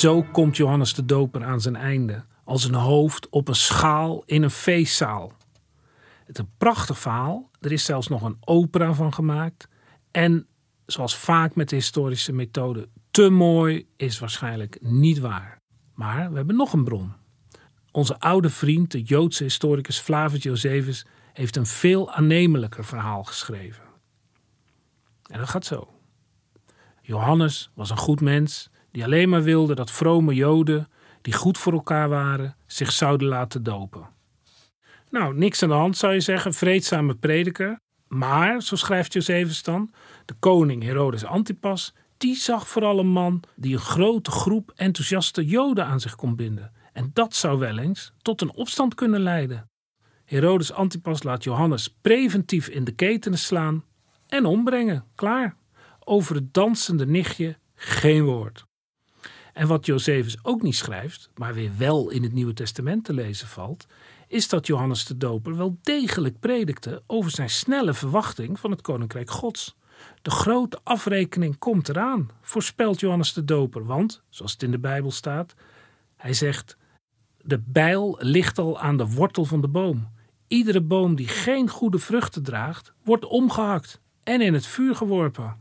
Zo 0.00 0.22
komt 0.22 0.56
Johannes 0.56 0.94
de 0.94 1.04
Doper 1.04 1.44
aan 1.44 1.60
zijn 1.60 1.76
einde, 1.76 2.24
als 2.44 2.64
een 2.64 2.74
hoofd 2.74 3.28
op 3.28 3.48
een 3.48 3.54
schaal 3.54 4.22
in 4.26 4.42
een 4.42 4.50
feestzaal. 4.50 5.32
Het 6.24 6.38
is 6.38 6.44
een 6.44 6.50
prachtig 6.58 6.98
verhaal. 6.98 7.50
Er 7.60 7.72
is 7.72 7.84
zelfs 7.84 8.08
nog 8.08 8.22
een 8.22 8.36
opera 8.40 8.92
van 8.92 9.14
gemaakt. 9.14 9.68
En 10.10 10.46
zoals 10.86 11.16
vaak 11.16 11.54
met 11.54 11.68
de 11.68 11.76
historische 11.76 12.32
methode, 12.32 12.88
te 13.10 13.30
mooi 13.30 13.86
is 13.96 14.18
waarschijnlijk 14.18 14.78
niet 14.80 15.18
waar. 15.18 15.58
Maar 15.94 16.30
we 16.30 16.36
hebben 16.36 16.56
nog 16.56 16.72
een 16.72 16.84
bron. 16.84 17.12
Onze 17.90 18.20
oude 18.20 18.50
vriend, 18.50 18.90
de 18.90 19.02
Joodse 19.02 19.42
historicus 19.42 19.98
Flavius 19.98 20.42
Josephus, 20.42 21.06
heeft 21.32 21.56
een 21.56 21.66
veel 21.66 22.12
aannemelijker 22.12 22.84
verhaal 22.84 23.24
geschreven. 23.24 23.84
En 25.26 25.38
dat 25.38 25.48
gaat 25.48 25.64
zo. 25.64 25.88
Johannes 27.02 27.70
was 27.74 27.90
een 27.90 27.96
goed 27.96 28.20
mens 28.20 28.70
die 28.90 29.04
alleen 29.04 29.28
maar 29.28 29.42
wilde 29.42 29.74
dat 29.74 29.90
vrome 29.90 30.34
Joden, 30.34 30.88
die 31.22 31.32
goed 31.32 31.58
voor 31.58 31.72
elkaar 31.72 32.08
waren, 32.08 32.56
zich 32.66 32.92
zouden 32.92 33.28
laten 33.28 33.62
dopen. 33.62 34.08
Nou, 35.10 35.34
niks 35.34 35.62
aan 35.62 35.68
de 35.68 35.74
hand 35.74 35.96
zou 35.96 36.12
je 36.12 36.20
zeggen, 36.20 36.54
vreedzame 36.54 37.14
prediker. 37.14 37.80
Maar, 38.08 38.62
zo 38.62 38.76
schrijft 38.76 39.12
Josephus 39.12 39.62
dan, 39.62 39.92
de 40.24 40.34
koning 40.38 40.82
Herodes 40.82 41.24
Antipas, 41.24 41.94
die 42.16 42.34
zag 42.34 42.68
vooral 42.68 42.98
een 42.98 43.08
man 43.08 43.42
die 43.56 43.72
een 43.72 43.80
grote 43.80 44.30
groep 44.30 44.72
enthousiaste 44.76 45.46
Joden 45.46 45.86
aan 45.86 46.00
zich 46.00 46.14
kon 46.14 46.36
binden. 46.36 46.72
En 46.92 47.10
dat 47.12 47.34
zou 47.34 47.58
wel 47.58 47.78
eens 47.78 48.12
tot 48.22 48.40
een 48.40 48.54
opstand 48.54 48.94
kunnen 48.94 49.20
leiden. 49.20 49.68
Herodes 50.24 50.72
Antipas 50.72 51.22
laat 51.22 51.44
Johannes 51.44 51.96
preventief 52.00 52.68
in 52.68 52.84
de 52.84 52.92
ketenen 52.92 53.38
slaan 53.38 53.84
en 54.26 54.44
ombrengen. 54.44 55.04
Klaar. 55.14 55.56
Over 56.04 56.34
het 56.34 56.54
dansende 56.54 57.06
nichtje 57.06 57.56
geen 57.74 58.24
woord. 58.24 58.68
En 59.60 59.66
wat 59.66 59.86
Josephus 59.86 60.44
ook 60.44 60.62
niet 60.62 60.76
schrijft, 60.76 61.30
maar 61.34 61.54
weer 61.54 61.70
wel 61.76 62.10
in 62.10 62.22
het 62.22 62.32
Nieuwe 62.32 62.52
Testament 62.52 63.04
te 63.04 63.12
lezen 63.12 63.48
valt, 63.48 63.86
is 64.28 64.48
dat 64.48 64.66
Johannes 64.66 65.04
de 65.04 65.16
Doper 65.16 65.56
wel 65.56 65.78
degelijk 65.82 66.38
predikte 66.38 67.02
over 67.06 67.30
zijn 67.30 67.50
snelle 67.50 67.94
verwachting 67.94 68.60
van 68.60 68.70
het 68.70 68.80
Koninkrijk 68.80 69.30
Gods. 69.30 69.76
De 70.22 70.30
grote 70.30 70.78
afrekening 70.82 71.58
komt 71.58 71.88
eraan, 71.88 72.30
voorspelt 72.40 73.00
Johannes 73.00 73.32
de 73.32 73.44
Doper, 73.44 73.84
want, 73.84 74.22
zoals 74.28 74.52
het 74.52 74.62
in 74.62 74.70
de 74.70 74.78
Bijbel 74.78 75.10
staat, 75.10 75.54
hij 76.16 76.32
zegt: 76.32 76.76
De 77.38 77.58
bijl 77.58 78.16
ligt 78.20 78.58
al 78.58 78.78
aan 78.78 78.96
de 78.96 79.06
wortel 79.06 79.44
van 79.44 79.60
de 79.60 79.68
boom. 79.68 80.08
Iedere 80.48 80.80
boom 80.80 81.14
die 81.14 81.28
geen 81.28 81.68
goede 81.68 81.98
vruchten 81.98 82.42
draagt, 82.42 82.92
wordt 83.04 83.24
omgehakt 83.24 84.00
en 84.22 84.40
in 84.40 84.54
het 84.54 84.66
vuur 84.66 84.94
geworpen. 84.94 85.56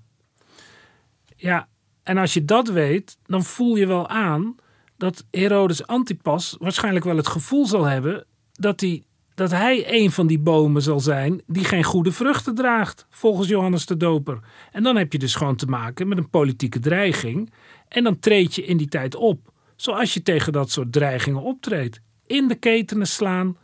Ja, 1.35 1.67
en 2.09 2.17
als 2.17 2.33
je 2.33 2.45
dat 2.45 2.67
weet, 2.69 3.17
dan 3.25 3.43
voel 3.43 3.75
je 3.75 3.87
wel 3.87 4.07
aan 4.07 4.55
dat 4.97 5.25
Herodes 5.31 5.87
Antipas 5.87 6.55
waarschijnlijk 6.59 7.05
wel 7.05 7.17
het 7.17 7.27
gevoel 7.27 7.65
zal 7.65 7.83
hebben 7.83 8.25
dat 8.53 8.79
hij, 8.79 9.03
dat 9.35 9.51
hij 9.51 9.93
een 10.01 10.11
van 10.11 10.27
die 10.27 10.39
bomen 10.39 10.81
zal 10.81 10.99
zijn 10.99 11.41
die 11.45 11.63
geen 11.63 11.83
goede 11.83 12.11
vruchten 12.11 12.55
draagt, 12.55 13.05
volgens 13.09 13.47
Johannes 13.47 13.85
de 13.85 13.97
Doper. 13.97 14.39
En 14.71 14.83
dan 14.83 14.95
heb 14.95 15.11
je 15.11 15.19
dus 15.19 15.35
gewoon 15.35 15.55
te 15.55 15.65
maken 15.65 16.07
met 16.07 16.17
een 16.17 16.29
politieke 16.29 16.79
dreiging. 16.79 17.53
En 17.87 18.03
dan 18.03 18.19
treed 18.19 18.55
je 18.55 18.65
in 18.65 18.77
die 18.77 18.87
tijd 18.87 19.15
op, 19.15 19.51
zoals 19.75 20.13
je 20.13 20.21
tegen 20.21 20.53
dat 20.53 20.71
soort 20.71 20.91
dreigingen 20.91 21.41
optreedt. 21.41 22.01
In 22.25 22.47
de 22.47 22.55
ketenen 22.55 23.07
slaan 23.07 23.57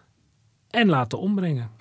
en 0.69 0.87
laten 0.87 1.19
ombrengen. 1.19 1.71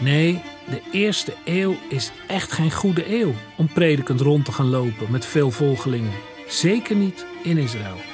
Nee, 0.00 0.42
De 0.70 0.80
eerste 0.92 1.34
eeuw 1.44 1.76
is 1.88 2.10
echt 2.26 2.52
geen 2.52 2.72
goede 2.72 3.20
eeuw 3.20 3.32
om 3.56 3.72
predikend 3.72 4.20
rond 4.20 4.44
te 4.44 4.52
gaan 4.52 4.70
lopen 4.70 5.10
met 5.10 5.26
veel 5.26 5.50
volgelingen. 5.50 6.12
Zeker 6.48 6.96
niet 6.96 7.26
in 7.42 7.58
Israël. 7.58 8.13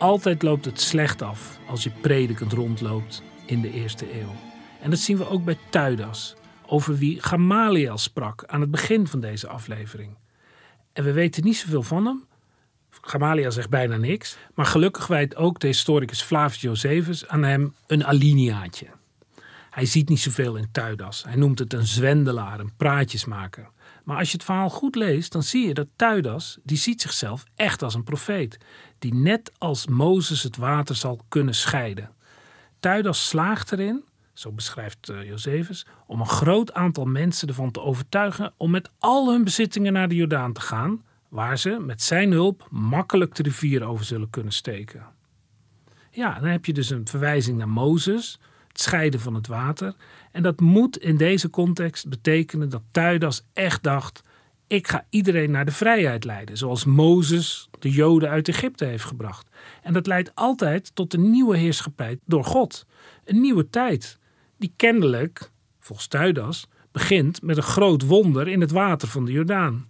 Altijd 0.00 0.42
loopt 0.42 0.64
het 0.64 0.80
slecht 0.80 1.22
af 1.22 1.58
als 1.66 1.82
je 1.82 1.90
predikend 1.90 2.52
rondloopt 2.52 3.22
in 3.46 3.60
de 3.60 3.70
eerste 3.72 4.20
eeuw. 4.20 4.34
En 4.80 4.90
dat 4.90 4.98
zien 4.98 5.16
we 5.16 5.28
ook 5.28 5.44
bij 5.44 5.58
Tuidas, 5.70 6.34
over 6.66 6.96
wie 6.96 7.22
Gamaliel 7.22 7.98
sprak 7.98 8.44
aan 8.46 8.60
het 8.60 8.70
begin 8.70 9.06
van 9.06 9.20
deze 9.20 9.48
aflevering. 9.48 10.16
En 10.92 11.04
we 11.04 11.12
weten 11.12 11.44
niet 11.44 11.56
zoveel 11.56 11.82
van 11.82 12.06
hem. 12.06 12.24
Gamaliel 13.00 13.52
zegt 13.52 13.70
bijna 13.70 13.96
niks. 13.96 14.36
Maar 14.54 14.66
gelukkig 14.66 15.06
wijt 15.06 15.36
ook 15.36 15.60
de 15.60 15.66
historicus 15.66 16.22
Flavius 16.22 16.60
Josephus 16.60 17.26
aan 17.26 17.42
hem 17.42 17.74
een 17.86 18.04
alineaatje. 18.04 18.86
Hij 19.70 19.86
ziet 19.86 20.08
niet 20.08 20.20
zoveel 20.20 20.56
in 20.56 20.68
Tuidas. 20.72 21.24
Hij 21.24 21.36
noemt 21.36 21.58
het 21.58 21.72
een 21.72 21.86
zwendelaar, 21.86 22.60
een 22.60 22.76
praatjesmaker. 22.76 23.68
Maar 24.04 24.16
als 24.18 24.30
je 24.30 24.36
het 24.36 24.44
verhaal 24.44 24.70
goed 24.70 24.94
leest, 24.94 25.32
dan 25.32 25.42
zie 25.42 25.66
je 25.66 25.74
dat 25.74 25.86
Tuidas, 25.96 26.58
die 26.62 26.76
ziet 26.76 27.00
zichzelf 27.00 27.44
echt 27.56 27.82
als 27.82 27.94
een 27.94 28.04
profeet. 28.04 28.58
Die 28.98 29.14
net 29.14 29.52
als 29.58 29.86
Mozes 29.86 30.42
het 30.42 30.56
water 30.56 30.94
zal 30.96 31.20
kunnen 31.28 31.54
scheiden. 31.54 32.10
Tuidas 32.80 33.28
slaagt 33.28 33.72
erin, 33.72 34.04
zo 34.32 34.52
beschrijft 34.52 35.10
uh, 35.10 35.28
Josephus, 35.28 35.86
om 36.06 36.20
een 36.20 36.26
groot 36.26 36.72
aantal 36.72 37.04
mensen 37.04 37.48
ervan 37.48 37.70
te 37.70 37.80
overtuigen 37.80 38.52
om 38.56 38.70
met 38.70 38.90
al 38.98 39.32
hun 39.32 39.44
bezittingen 39.44 39.92
naar 39.92 40.08
de 40.08 40.14
Jordaan 40.14 40.52
te 40.52 40.60
gaan, 40.60 41.02
waar 41.28 41.58
ze 41.58 41.78
met 41.80 42.02
zijn 42.02 42.32
hulp 42.32 42.66
makkelijk 42.70 43.34
de 43.34 43.42
rivier 43.42 43.84
over 43.84 44.04
zullen 44.04 44.30
kunnen 44.30 44.52
steken. 44.52 45.06
Ja, 46.10 46.40
dan 46.40 46.48
heb 46.48 46.64
je 46.64 46.72
dus 46.72 46.90
een 46.90 47.08
verwijzing 47.08 47.58
naar 47.58 47.68
Mozes, 47.68 48.38
het 48.68 48.80
scheiden 48.80 49.20
van 49.20 49.34
het 49.34 49.46
water. 49.46 49.94
En 50.30 50.42
dat 50.42 50.60
moet 50.60 50.98
in 50.98 51.16
deze 51.16 51.50
context 51.50 52.08
betekenen 52.08 52.68
dat 52.68 52.82
Tuidas 52.90 53.44
echt 53.52 53.82
dacht: 53.82 54.20
ik 54.66 54.88
ga 54.88 55.06
iedereen 55.08 55.50
naar 55.50 55.64
de 55.64 55.70
vrijheid 55.70 56.24
leiden, 56.24 56.56
zoals 56.56 56.84
Mozes 56.84 57.68
de 57.78 57.90
Joden 57.90 58.28
uit 58.28 58.48
Egypte 58.48 58.84
heeft 58.84 59.04
gebracht. 59.04 59.48
En 59.82 59.92
dat 59.92 60.06
leidt 60.06 60.34
altijd 60.34 60.94
tot 60.94 61.14
een 61.14 61.30
nieuwe 61.30 61.56
heerschappij 61.56 62.18
door 62.24 62.44
God. 62.44 62.86
Een 63.24 63.40
nieuwe 63.40 63.70
tijd, 63.70 64.18
die 64.58 64.72
kennelijk, 64.76 65.50
volgens 65.80 66.06
Tuidas, 66.08 66.66
begint 66.92 67.42
met 67.42 67.56
een 67.56 67.62
groot 67.62 68.02
wonder 68.02 68.48
in 68.48 68.60
het 68.60 68.70
water 68.70 69.08
van 69.08 69.24
de 69.24 69.32
Jordaan. 69.32 69.88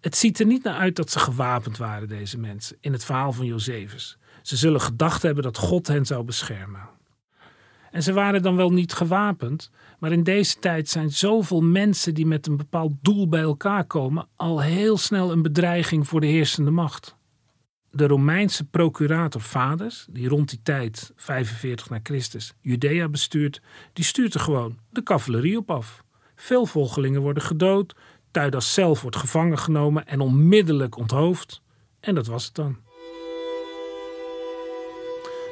Het 0.00 0.16
ziet 0.16 0.40
er 0.40 0.46
niet 0.46 0.64
naar 0.64 0.76
uit 0.76 0.96
dat 0.96 1.10
ze 1.10 1.18
gewapend 1.18 1.76
waren, 1.76 2.08
deze 2.08 2.38
mensen, 2.38 2.76
in 2.80 2.92
het 2.92 3.04
verhaal 3.04 3.32
van 3.32 3.46
Josephus. 3.46 4.18
Ze 4.42 4.56
zullen 4.56 4.80
gedacht 4.80 5.22
hebben 5.22 5.42
dat 5.42 5.58
God 5.58 5.86
hen 5.86 6.06
zou 6.06 6.24
beschermen. 6.24 6.88
En 7.92 8.02
ze 8.02 8.12
waren 8.12 8.42
dan 8.42 8.56
wel 8.56 8.72
niet 8.72 8.92
gewapend, 8.92 9.70
maar 9.98 10.12
in 10.12 10.22
deze 10.22 10.58
tijd 10.58 10.88
zijn 10.88 11.10
zoveel 11.10 11.60
mensen 11.60 12.14
die 12.14 12.26
met 12.26 12.46
een 12.46 12.56
bepaald 12.56 12.92
doel 13.02 13.28
bij 13.28 13.40
elkaar 13.40 13.84
komen 13.84 14.28
al 14.36 14.60
heel 14.60 14.96
snel 14.96 15.32
een 15.32 15.42
bedreiging 15.42 16.08
voor 16.08 16.20
de 16.20 16.26
heersende 16.26 16.70
macht. 16.70 17.16
De 17.90 18.06
Romeinse 18.06 18.64
procurator 18.64 19.40
Vaders, 19.40 20.06
die 20.10 20.28
rond 20.28 20.48
die 20.48 20.60
tijd, 20.62 21.12
45 21.16 21.90
na 21.90 22.00
Christus, 22.02 22.54
Judea 22.60 23.08
bestuurt, 23.08 23.60
die 23.92 24.04
stuurt 24.04 24.34
er 24.34 24.40
gewoon 24.40 24.78
de 24.90 25.02
cavalerie 25.02 25.56
op 25.56 25.70
af. 25.70 26.04
Veel 26.34 26.66
volgelingen 26.66 27.20
worden 27.20 27.42
gedood, 27.42 27.94
Tuidas 28.30 28.74
zelf 28.74 29.02
wordt 29.02 29.16
gevangen 29.16 29.58
genomen 29.58 30.06
en 30.06 30.20
onmiddellijk 30.20 30.96
onthoofd. 30.96 31.62
En 32.00 32.14
dat 32.14 32.26
was 32.26 32.44
het 32.44 32.54
dan. 32.54 32.76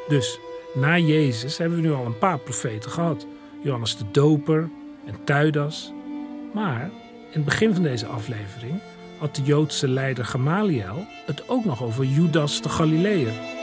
Dus 0.09 0.39
na 0.75 0.99
Jezus 0.99 1.59
hebben 1.59 1.81
we 1.81 1.87
nu 1.87 1.93
al 1.93 2.07
een 2.07 2.19
paar 2.19 2.39
profeten 2.39 2.91
gehad. 2.91 3.27
Johannes 3.63 3.97
de 3.97 4.05
Doper 4.11 4.71
en 5.07 5.25
Tuidas. 5.25 5.93
Maar 6.55 6.83
in 6.83 6.91
het 7.31 7.45
begin 7.45 7.75
van 7.75 7.83
deze 7.83 8.07
aflevering 8.07 8.81
had 9.19 9.37
de 9.37 9.43
Joodse 9.43 9.89
leider 9.89 10.25
Gamaliel 10.25 11.07
het 11.27 11.49
ook 11.49 11.65
nog 11.65 11.83
over 11.83 12.05
Judas 12.05 12.63
de 12.63 12.69
Galileër. 12.69 13.60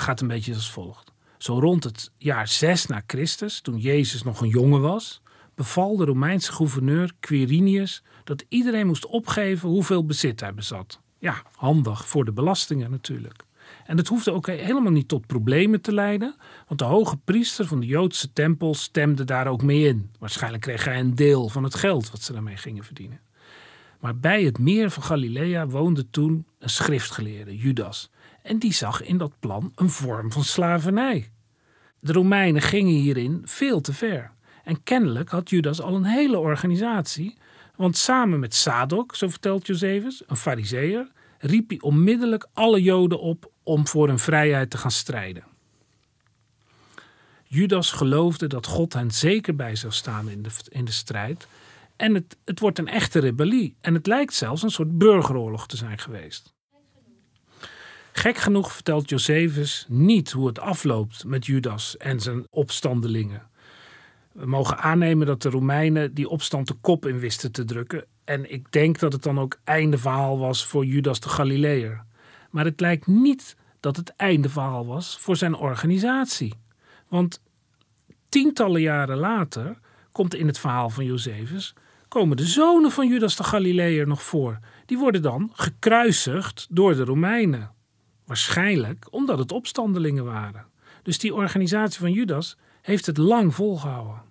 Gaat 0.00 0.20
een 0.20 0.28
beetje 0.28 0.54
als 0.54 0.70
volgt. 0.70 1.12
Zo 1.38 1.58
rond 1.58 1.84
het 1.84 2.10
jaar 2.16 2.48
6 2.48 2.86
na 2.86 3.02
Christus, 3.06 3.60
toen 3.60 3.78
Jezus 3.78 4.22
nog 4.22 4.40
een 4.40 4.48
jongen 4.48 4.80
was, 4.80 5.22
beval 5.54 5.96
de 5.96 6.04
Romeinse 6.04 6.52
gouverneur 6.52 7.12
Quirinius 7.20 8.02
dat 8.24 8.44
iedereen 8.48 8.86
moest 8.86 9.06
opgeven 9.06 9.68
hoeveel 9.68 10.04
bezit 10.04 10.40
hij 10.40 10.54
bezat. 10.54 11.00
Ja, 11.18 11.42
handig 11.54 12.08
voor 12.08 12.24
de 12.24 12.32
belastingen 12.32 12.90
natuurlijk. 12.90 13.46
En 13.84 13.96
dat 13.96 14.06
hoefde 14.06 14.32
ook 14.32 14.46
helemaal 14.46 14.92
niet 14.92 15.08
tot 15.08 15.26
problemen 15.26 15.80
te 15.80 15.92
leiden, 15.92 16.36
want 16.66 16.80
de 16.80 16.86
hoge 16.86 17.16
priester 17.16 17.66
van 17.66 17.80
de 17.80 17.86
Joodse 17.86 18.32
tempel 18.32 18.74
stemde 18.74 19.24
daar 19.24 19.46
ook 19.46 19.62
mee 19.62 19.86
in. 19.86 20.10
Waarschijnlijk 20.18 20.62
kreeg 20.62 20.84
hij 20.84 21.00
een 21.00 21.14
deel 21.14 21.48
van 21.48 21.64
het 21.64 21.74
geld 21.74 22.10
wat 22.10 22.22
ze 22.22 22.32
daarmee 22.32 22.56
gingen 22.56 22.84
verdienen. 22.84 23.20
Maar 24.00 24.16
bij 24.16 24.42
het 24.42 24.58
meer 24.58 24.90
van 24.90 25.02
Galilea 25.02 25.66
woonde 25.66 26.10
toen 26.10 26.46
een 26.58 26.70
schriftgeleerde, 26.70 27.56
Judas. 27.56 28.10
En 28.42 28.58
die 28.58 28.72
zag 28.72 29.02
in 29.02 29.18
dat 29.18 29.32
plan 29.38 29.72
een 29.74 29.90
vorm 29.90 30.32
van 30.32 30.44
slavernij. 30.44 31.30
De 32.00 32.12
Romeinen 32.12 32.62
gingen 32.62 32.94
hierin 32.94 33.42
veel 33.44 33.80
te 33.80 33.92
ver. 33.92 34.30
En 34.64 34.82
kennelijk 34.82 35.28
had 35.28 35.50
Judas 35.50 35.80
al 35.80 35.94
een 35.94 36.04
hele 36.04 36.38
organisatie, 36.38 37.36
want 37.76 37.96
samen 37.96 38.40
met 38.40 38.54
Sadok, 38.54 39.14
zo 39.14 39.28
vertelt 39.28 39.66
Josephus, 39.66 40.22
een 40.26 40.36
fariseer, 40.36 41.10
riep 41.38 41.68
hij 41.68 41.80
onmiddellijk 41.80 42.48
alle 42.52 42.82
Joden 42.82 43.20
op 43.20 43.50
om 43.62 43.86
voor 43.86 44.08
hun 44.08 44.18
vrijheid 44.18 44.70
te 44.70 44.78
gaan 44.78 44.90
strijden. 44.90 45.44
Judas 47.44 47.90
geloofde 47.90 48.46
dat 48.46 48.66
God 48.66 48.92
hen 48.92 49.10
zeker 49.10 49.56
bij 49.56 49.76
zou 49.76 49.92
staan 49.92 50.28
in 50.28 50.42
de, 50.42 50.50
in 50.68 50.84
de 50.84 50.92
strijd. 50.92 51.46
En 51.96 52.14
het, 52.14 52.36
het 52.44 52.60
wordt 52.60 52.78
een 52.78 52.88
echte 52.88 53.18
rebellie. 53.18 53.76
En 53.80 53.94
het 53.94 54.06
lijkt 54.06 54.34
zelfs 54.34 54.62
een 54.62 54.70
soort 54.70 54.98
burgeroorlog 54.98 55.66
te 55.66 55.76
zijn 55.76 55.98
geweest. 55.98 56.54
Gek 58.18 58.38
genoeg 58.38 58.72
vertelt 58.72 59.08
Josephus 59.08 59.86
niet 59.88 60.30
hoe 60.30 60.46
het 60.46 60.60
afloopt 60.60 61.24
met 61.24 61.46
Judas 61.46 61.96
en 61.96 62.20
zijn 62.20 62.46
opstandelingen. 62.50 63.48
We 64.32 64.46
mogen 64.46 64.78
aannemen 64.78 65.26
dat 65.26 65.42
de 65.42 65.50
Romeinen 65.50 66.14
die 66.14 66.28
opstand 66.28 66.66
de 66.66 66.74
kop 66.80 67.06
in 67.06 67.18
wisten 67.18 67.52
te 67.52 67.64
drukken 67.64 68.04
En 68.24 68.52
ik 68.52 68.72
denk 68.72 68.98
dat 68.98 69.12
het 69.12 69.22
dan 69.22 69.38
ook 69.38 69.58
einde 69.64 69.98
verhaal 69.98 70.38
was 70.38 70.66
voor 70.66 70.84
Judas 70.84 71.20
de 71.20 71.28
Galileër. 71.28 72.04
Maar 72.50 72.64
het 72.64 72.80
lijkt 72.80 73.06
niet 73.06 73.56
dat 73.80 73.96
het 73.96 74.12
einde 74.16 74.48
verhaal 74.48 74.86
was 74.86 75.18
voor 75.18 75.36
zijn 75.36 75.54
organisatie. 75.54 76.54
Want 77.08 77.42
tientallen 78.28 78.80
jaren 78.80 79.18
later 79.18 79.78
komt 80.12 80.34
in 80.34 80.46
het 80.46 80.58
verhaal 80.58 80.90
van 80.90 81.04
Josephus 81.04 81.74
komen 82.08 82.36
de 82.36 82.46
zonen 82.46 82.90
van 82.90 83.08
Judas 83.08 83.36
de 83.36 83.44
Galileër 83.44 84.06
nog 84.06 84.22
voor. 84.22 84.58
Die 84.86 84.98
worden 84.98 85.22
dan 85.22 85.50
gekruisigd 85.54 86.66
door 86.70 86.94
de 86.94 87.04
Romeinen. 87.04 87.76
Waarschijnlijk 88.28 89.06
omdat 89.10 89.38
het 89.38 89.52
opstandelingen 89.52 90.24
waren. 90.24 90.66
Dus 91.02 91.18
die 91.18 91.34
organisatie 91.34 92.00
van 92.00 92.12
Judas 92.12 92.56
heeft 92.82 93.06
het 93.06 93.16
lang 93.16 93.54
volgehouden. 93.54 94.22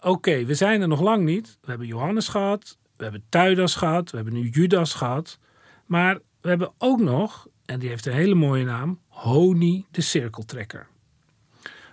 Oké, 0.00 0.44
we 0.44 0.54
zijn 0.54 0.80
er 0.80 0.88
nog 0.88 1.00
lang 1.00 1.24
niet. 1.24 1.58
We 1.60 1.68
hebben 1.68 1.86
Johannes 1.86 2.28
gehad, 2.28 2.78
we 2.96 3.02
hebben 3.02 3.24
Tuidas 3.28 3.74
gehad, 3.74 4.10
we 4.10 4.16
hebben 4.16 4.34
nu 4.34 4.48
Judas 4.48 4.94
gehad. 4.94 5.38
Maar 5.86 6.18
we 6.40 6.48
hebben 6.48 6.72
ook 6.78 7.00
nog, 7.00 7.46
en 7.64 7.78
die 7.78 7.88
heeft 7.88 8.06
een 8.06 8.12
hele 8.12 8.34
mooie 8.34 8.64
naam, 8.64 9.00
Honi 9.08 9.86
de 9.90 10.00
cirkeltrekker. 10.00 10.88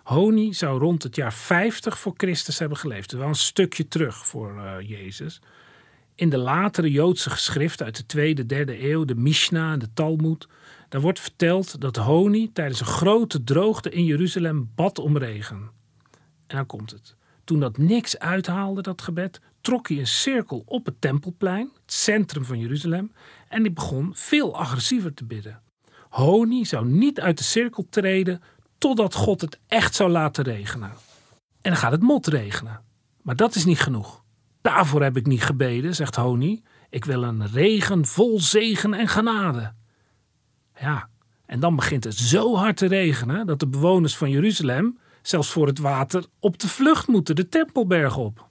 Honi 0.03 0.53
zou 0.53 0.79
rond 0.79 1.03
het 1.03 1.15
jaar 1.15 1.33
50 1.33 1.99
voor 1.99 2.13
Christus 2.17 2.59
hebben 2.59 2.77
geleefd. 2.77 3.11
Wel 3.11 3.27
een 3.27 3.35
stukje 3.35 3.87
terug 3.87 4.27
voor 4.27 4.55
uh, 4.55 4.89
Jezus. 4.89 5.41
In 6.15 6.29
de 6.29 6.37
latere 6.37 6.91
Joodse 6.91 7.29
geschriften 7.29 7.85
uit 7.85 7.95
de 7.95 8.05
tweede, 8.05 8.45
derde 8.45 8.89
eeuw, 8.89 9.05
de 9.05 9.15
Mishnah 9.15 9.71
en 9.71 9.79
de 9.79 9.93
Talmud, 9.93 10.47
daar 10.89 11.01
wordt 11.01 11.19
verteld 11.19 11.81
dat 11.81 11.95
Honi 11.95 12.51
tijdens 12.51 12.79
een 12.79 12.85
grote 12.85 13.43
droogte 13.43 13.89
in 13.89 14.05
Jeruzalem 14.05 14.71
bad 14.75 14.99
om 14.99 15.17
regen. 15.17 15.69
En 16.47 16.55
dan 16.55 16.65
komt 16.65 16.91
het. 16.91 17.15
Toen 17.43 17.59
dat 17.59 17.77
niks 17.77 18.19
uithaalde, 18.19 18.81
dat 18.81 19.01
gebed, 19.01 19.41
trok 19.61 19.87
hij 19.87 19.99
een 19.99 20.07
cirkel 20.07 20.63
op 20.65 20.85
het 20.85 21.01
Tempelplein, 21.01 21.69
het 21.81 21.93
centrum 21.93 22.45
van 22.45 22.59
Jeruzalem, 22.59 23.11
en 23.47 23.61
hij 23.61 23.73
begon 23.73 24.11
veel 24.13 24.57
agressiever 24.57 25.13
te 25.13 25.25
bidden. 25.25 25.61
Honi 26.09 26.65
zou 26.65 26.85
niet 26.85 27.19
uit 27.19 27.37
de 27.37 27.43
cirkel 27.43 27.87
treden 27.89 28.41
totdat 28.77 29.13
God 29.13 29.41
het 29.41 29.59
echt 29.67 29.95
zou 29.95 30.09
laten 30.09 30.43
regenen. 30.43 30.89
En 31.61 31.71
dan 31.71 31.75
gaat 31.75 31.91
het 31.91 32.01
mot 32.01 32.27
regenen. 32.27 32.81
Maar 33.21 33.35
dat 33.35 33.55
is 33.55 33.65
niet 33.65 33.79
genoeg. 33.79 34.24
Daarvoor 34.65 35.01
heb 35.01 35.17
ik 35.17 35.25
niet 35.25 35.43
gebeden, 35.43 35.95
zegt 35.95 36.15
Honi. 36.15 36.63
Ik 36.89 37.05
wil 37.05 37.23
een 37.23 37.47
regen 37.47 38.05
vol 38.05 38.39
zegen 38.39 38.93
en 38.93 39.07
genade. 39.07 39.73
Ja, 40.79 41.09
en 41.45 41.59
dan 41.59 41.75
begint 41.75 42.03
het 42.03 42.15
zo 42.15 42.55
hard 42.55 42.77
te 42.77 42.85
regenen 42.85 43.47
dat 43.47 43.59
de 43.59 43.67
bewoners 43.67 44.17
van 44.17 44.29
Jeruzalem, 44.29 44.99
zelfs 45.21 45.49
voor 45.49 45.67
het 45.67 45.79
water, 45.79 46.25
op 46.39 46.59
de 46.59 46.67
vlucht 46.67 47.07
moeten 47.07 47.35
de 47.35 47.49
Tempelberg 47.49 48.17
op. 48.17 48.49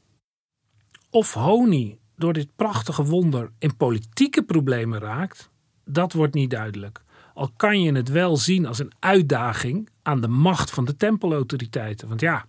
Of 1.10 1.32
Honi 1.32 1.98
door 2.16 2.32
dit 2.32 2.48
prachtige 2.56 3.04
wonder 3.04 3.50
in 3.58 3.76
politieke 3.76 4.42
problemen 4.42 5.00
raakt, 5.00 5.50
dat 5.84 6.12
wordt 6.12 6.34
niet 6.34 6.50
duidelijk. 6.50 7.02
Al 7.34 7.52
kan 7.56 7.82
je 7.82 7.92
het 7.92 8.08
wel 8.08 8.36
zien 8.36 8.66
als 8.66 8.78
een 8.78 8.92
uitdaging 8.98 9.88
aan 10.02 10.20
de 10.20 10.28
macht 10.28 10.70
van 10.70 10.84
de 10.84 10.96
tempelautoriteiten. 10.96 12.08
Want 12.08 12.20
ja, 12.20 12.46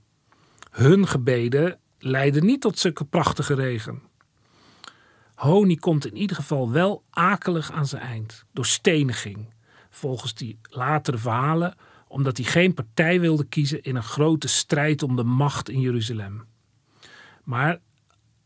hun 0.72 1.08
gebeden 1.08 1.80
leiden 2.06 2.46
niet 2.46 2.62
tot 2.62 2.80
zulke 2.80 3.06
prachtige 3.06 3.54
regen. 3.54 4.02
Honi 5.36 5.78
komt 5.80 6.06
in 6.06 6.18
ieder 6.18 6.36
geval 6.36 6.72
wel 6.72 7.04
akelig 7.10 7.72
aan 7.72 7.86
zijn 7.86 8.02
eind, 8.02 8.46
door 8.54 8.66
steniging. 8.66 9.54
Volgens 9.90 10.34
die 10.34 10.60
latere 10.70 11.18
verhalen, 11.18 11.76
omdat 12.08 12.38
hij 12.38 12.46
geen 12.46 12.74
partij 12.74 13.20
wilde 13.20 13.46
kiezen 13.46 13.82
in 13.82 13.96
een 13.96 14.04
grote 14.04 14.48
strijd 14.48 15.04
om 15.04 15.16
de 15.16 15.24
macht 15.24 15.70
in 15.70 15.80
Jeruzalem. 15.80 16.46
Maar 17.44 17.80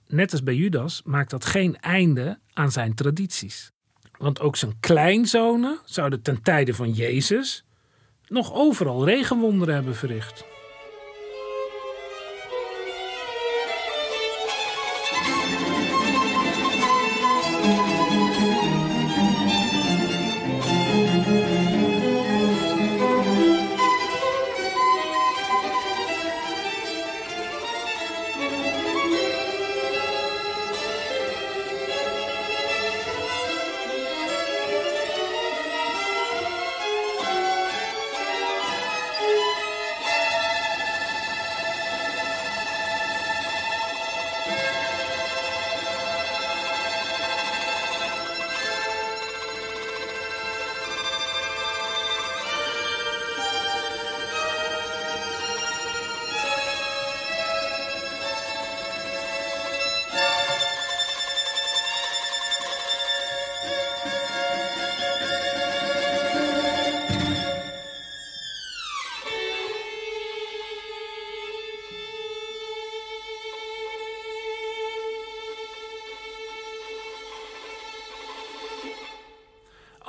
net 0.07 0.31
als 0.31 0.43
bij 0.43 0.55
Judas 0.55 1.01
maakt 1.03 1.29
dat 1.29 1.45
geen 1.45 1.77
einde 1.77 2.39
aan 2.53 2.71
zijn 2.71 2.95
tradities. 2.95 3.71
Want 4.17 4.39
ook 4.39 4.55
zijn 4.55 4.79
kleinzonen 4.79 5.79
zouden 5.85 6.21
ten 6.21 6.41
tijde 6.41 6.73
van 6.73 6.91
Jezus 6.91 7.65
nog 8.27 8.53
overal 8.53 9.05
regenwonderen 9.05 9.73
hebben 9.73 9.95
verricht. 9.95 10.45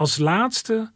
Als 0.01 0.19
laatste 0.19 0.93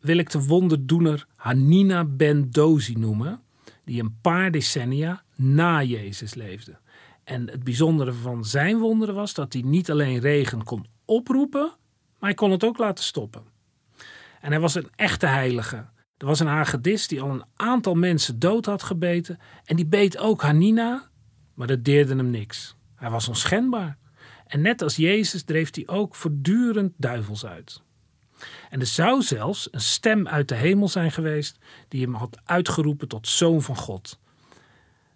wil 0.00 0.16
ik 0.16 0.30
de 0.30 0.44
wonderdoener 0.44 1.26
Hanina 1.34 2.04
ben 2.04 2.50
Dozi 2.50 2.92
noemen, 2.92 3.40
die 3.84 4.02
een 4.02 4.18
paar 4.20 4.50
decennia 4.50 5.22
na 5.34 5.82
Jezus 5.82 6.34
leefde. 6.34 6.78
En 7.24 7.50
het 7.50 7.64
bijzondere 7.64 8.12
van 8.12 8.44
zijn 8.44 8.78
wonderen 8.78 9.14
was 9.14 9.34
dat 9.34 9.52
hij 9.52 9.62
niet 9.62 9.90
alleen 9.90 10.18
regen 10.18 10.64
kon 10.64 10.86
oproepen, 11.04 11.62
maar 12.18 12.28
hij 12.28 12.34
kon 12.34 12.50
het 12.50 12.64
ook 12.64 12.78
laten 12.78 13.04
stoppen. 13.04 13.42
En 14.40 14.50
hij 14.50 14.60
was 14.60 14.74
een 14.74 14.88
echte 14.94 15.26
heilige. 15.26 15.76
Er 16.16 16.26
was 16.26 16.40
een 16.40 16.46
hagedis 16.46 17.08
die 17.08 17.20
al 17.20 17.30
een 17.30 17.44
aantal 17.56 17.94
mensen 17.94 18.38
dood 18.38 18.66
had 18.66 18.82
gebeten 18.82 19.38
en 19.64 19.76
die 19.76 19.86
beet 19.86 20.18
ook 20.18 20.42
Hanina, 20.42 21.10
maar 21.54 21.66
dat 21.66 21.84
deerde 21.84 22.16
hem 22.16 22.30
niks. 22.30 22.76
Hij 22.94 23.10
was 23.10 23.28
onschendbaar. 23.28 23.98
En 24.46 24.60
net 24.60 24.82
als 24.82 24.96
Jezus 24.96 25.42
dreef 25.42 25.74
hij 25.74 25.86
ook 25.86 26.14
voortdurend 26.14 26.92
duivels 26.96 27.46
uit. 27.46 27.84
En 28.70 28.80
er 28.80 28.86
zou 28.86 29.22
zelfs 29.22 29.68
een 29.70 29.80
stem 29.80 30.28
uit 30.28 30.48
de 30.48 30.54
hemel 30.54 30.88
zijn 30.88 31.12
geweest 31.12 31.58
die 31.88 32.02
hem 32.02 32.14
had 32.14 32.38
uitgeroepen 32.44 33.08
tot 33.08 33.28
zoon 33.28 33.62
van 33.62 33.76
God. 33.76 34.18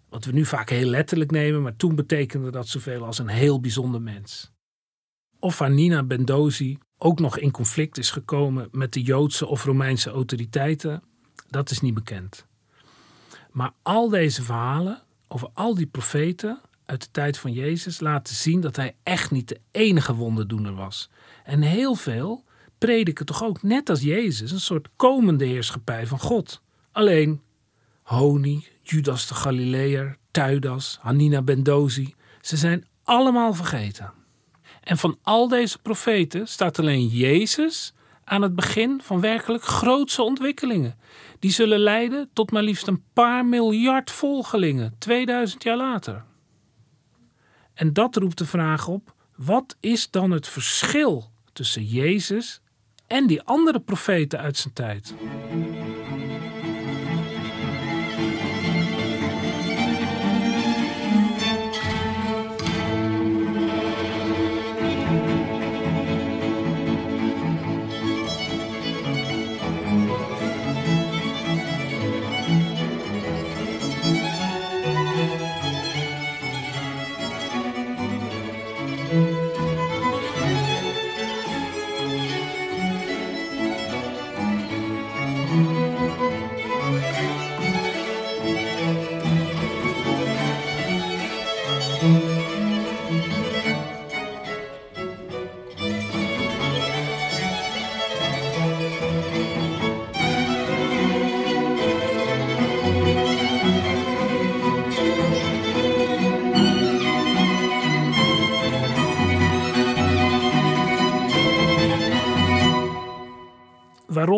Wat 0.09 0.25
we 0.25 0.31
nu 0.31 0.45
vaak 0.45 0.69
heel 0.69 0.89
letterlijk 0.89 1.31
nemen, 1.31 1.61
maar 1.61 1.75
toen 1.75 1.95
betekende 1.95 2.51
dat 2.51 2.67
zoveel 2.67 3.05
als 3.05 3.19
een 3.19 3.27
heel 3.27 3.59
bijzonder 3.59 4.01
mens. 4.01 4.51
Of 5.39 5.61
Anina 5.61 6.03
Bendozi 6.03 6.77
ook 6.97 7.19
nog 7.19 7.37
in 7.37 7.51
conflict 7.51 7.97
is 7.97 8.11
gekomen 8.11 8.67
met 8.71 8.93
de 8.93 9.01
Joodse 9.01 9.45
of 9.45 9.63
Romeinse 9.63 10.09
autoriteiten, 10.09 11.03
dat 11.49 11.69
is 11.69 11.81
niet 11.81 11.93
bekend. 11.93 12.45
Maar 13.51 13.71
al 13.81 14.09
deze 14.09 14.43
verhalen 14.43 15.01
over 15.27 15.49
al 15.53 15.75
die 15.75 15.87
profeten 15.87 16.61
uit 16.85 17.01
de 17.01 17.11
tijd 17.11 17.37
van 17.37 17.51
Jezus 17.51 17.99
laten 17.99 18.35
zien 18.35 18.61
dat 18.61 18.75
hij 18.75 18.95
echt 19.03 19.31
niet 19.31 19.47
de 19.47 19.59
enige 19.71 20.15
wonderdoener 20.15 20.73
was. 20.73 21.09
En 21.43 21.61
heel 21.61 21.95
veel 21.95 22.43
prediken 22.85 23.25
toch 23.25 23.43
ook 23.43 23.63
net 23.63 23.89
als 23.89 24.01
Jezus 24.01 24.51
een 24.51 24.59
soort 24.59 24.89
komende 24.95 25.45
heerschappij 25.45 26.07
van 26.07 26.19
God. 26.19 26.61
Alleen 26.91 27.41
Honi, 28.01 28.67
Judas 28.81 29.27
de 29.27 29.33
Galileër, 29.33 30.17
Tuidas, 30.31 30.97
Hanina 31.01 31.41
Bendozi, 31.41 32.15
ze 32.41 32.57
zijn 32.57 32.85
allemaal 33.03 33.53
vergeten. 33.53 34.13
En 34.83 34.97
van 34.97 35.17
al 35.21 35.47
deze 35.47 35.79
profeten 35.79 36.47
staat 36.47 36.79
alleen 36.79 37.07
Jezus 37.07 37.93
aan 38.23 38.41
het 38.41 38.55
begin 38.55 39.01
van 39.03 39.21
werkelijk 39.21 39.63
grootse 39.63 40.21
ontwikkelingen. 40.21 40.99
Die 41.39 41.51
zullen 41.51 41.79
leiden 41.79 42.29
tot 42.33 42.51
maar 42.51 42.63
liefst 42.63 42.87
een 42.87 43.03
paar 43.13 43.45
miljard 43.45 44.11
volgelingen 44.11 44.95
2000 44.97 45.63
jaar 45.63 45.77
later. 45.77 46.23
En 47.73 47.93
dat 47.93 48.15
roept 48.15 48.37
de 48.37 48.45
vraag 48.45 48.87
op: 48.87 49.13
wat 49.35 49.77
is 49.79 50.09
dan 50.09 50.31
het 50.31 50.47
verschil 50.47 51.31
tussen 51.53 51.85
Jezus 51.85 52.61
en 53.11 53.27
die 53.27 53.41
andere 53.41 53.79
profeten 53.79 54.39
uit 54.39 54.57
zijn 54.57 54.73
tijd. 54.73 55.13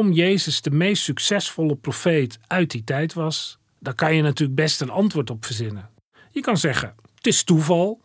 Waarom 0.03 0.27
Jezus 0.27 0.61
de 0.61 0.71
meest 0.71 1.03
succesvolle 1.03 1.75
profeet 1.75 2.39
uit 2.47 2.71
die 2.71 2.83
tijd 2.83 3.13
was, 3.13 3.59
daar 3.79 3.95
kan 3.95 4.15
je 4.15 4.21
natuurlijk 4.21 4.59
best 4.59 4.81
een 4.81 4.89
antwoord 4.89 5.29
op 5.29 5.45
verzinnen. 5.45 5.89
Je 6.31 6.41
kan 6.41 6.57
zeggen, 6.57 6.95
het 7.15 7.27
is 7.27 7.43
toeval. 7.43 8.01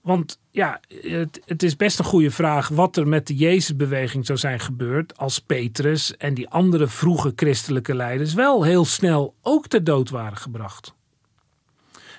Want 0.00 0.38
ja, 0.50 0.80
het, 1.02 1.40
het 1.44 1.62
is 1.62 1.76
best 1.76 1.98
een 1.98 2.04
goede 2.04 2.30
vraag 2.30 2.68
wat 2.68 2.96
er 2.96 3.08
met 3.08 3.26
de 3.26 3.34
Jezusbeweging 3.34 4.26
zou 4.26 4.38
zijn 4.38 4.60
gebeurd 4.60 5.16
als 5.16 5.38
Petrus 5.38 6.16
en 6.16 6.34
die 6.34 6.48
andere 6.48 6.88
vroege 6.88 7.32
christelijke 7.36 7.94
leiders 7.94 8.34
wel 8.34 8.62
heel 8.62 8.84
snel 8.84 9.34
ook 9.42 9.66
ter 9.66 9.84
dood 9.84 10.10
waren 10.10 10.38
gebracht. 10.38 10.94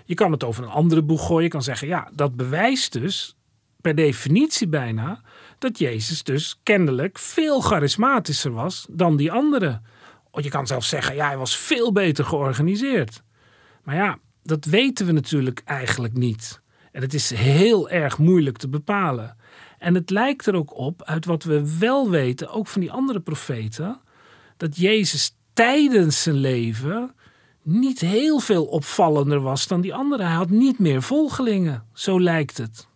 Je 0.05 0.15
kan 0.15 0.31
het 0.31 0.43
over 0.43 0.63
een 0.63 0.69
andere 0.69 1.01
boeg 1.01 1.25
gooien. 1.25 1.43
Je 1.43 1.49
kan 1.49 1.63
zeggen, 1.63 1.87
ja, 1.87 2.09
dat 2.15 2.35
bewijst 2.35 2.93
dus 2.93 3.35
per 3.81 3.95
definitie 3.95 4.67
bijna 4.67 5.21
dat 5.59 5.79
Jezus 5.79 6.23
dus 6.23 6.59
kennelijk 6.63 7.19
veel 7.19 7.61
charismatischer 7.61 8.51
was 8.51 8.85
dan 8.89 9.17
die 9.17 9.31
anderen. 9.31 9.83
Je 10.31 10.49
kan 10.49 10.67
zelfs 10.67 10.89
zeggen, 10.89 11.15
ja, 11.15 11.27
hij 11.27 11.37
was 11.37 11.57
veel 11.57 11.91
beter 11.91 12.25
georganiseerd. 12.25 13.23
Maar 13.83 13.95
ja, 13.95 14.17
dat 14.43 14.65
weten 14.65 15.05
we 15.05 15.11
natuurlijk 15.11 15.61
eigenlijk 15.65 16.13
niet. 16.13 16.61
En 16.91 17.01
het 17.01 17.13
is 17.13 17.29
heel 17.29 17.89
erg 17.89 18.17
moeilijk 18.17 18.57
te 18.57 18.69
bepalen. 18.69 19.37
En 19.77 19.95
het 19.95 20.09
lijkt 20.09 20.45
er 20.45 20.55
ook 20.55 20.77
op, 20.77 21.03
uit 21.03 21.25
wat 21.25 21.43
we 21.43 21.77
wel 21.79 22.09
weten, 22.09 22.49
ook 22.51 22.67
van 22.67 22.81
die 22.81 22.91
andere 22.91 23.19
profeten, 23.19 23.99
dat 24.57 24.77
Jezus 24.77 25.35
tijdens 25.53 26.23
zijn 26.23 26.35
leven 26.35 27.13
niet 27.63 27.99
heel 27.99 28.39
veel 28.39 28.65
opvallender 28.65 29.39
was 29.39 29.67
dan 29.67 29.81
die 29.81 29.93
anderen. 29.93 30.25
Hij 30.25 30.35
had 30.35 30.49
niet 30.49 30.79
meer 30.79 31.01
volgelingen, 31.01 31.85
zo 31.93 32.21
lijkt 32.21 32.57
het. 32.57 32.88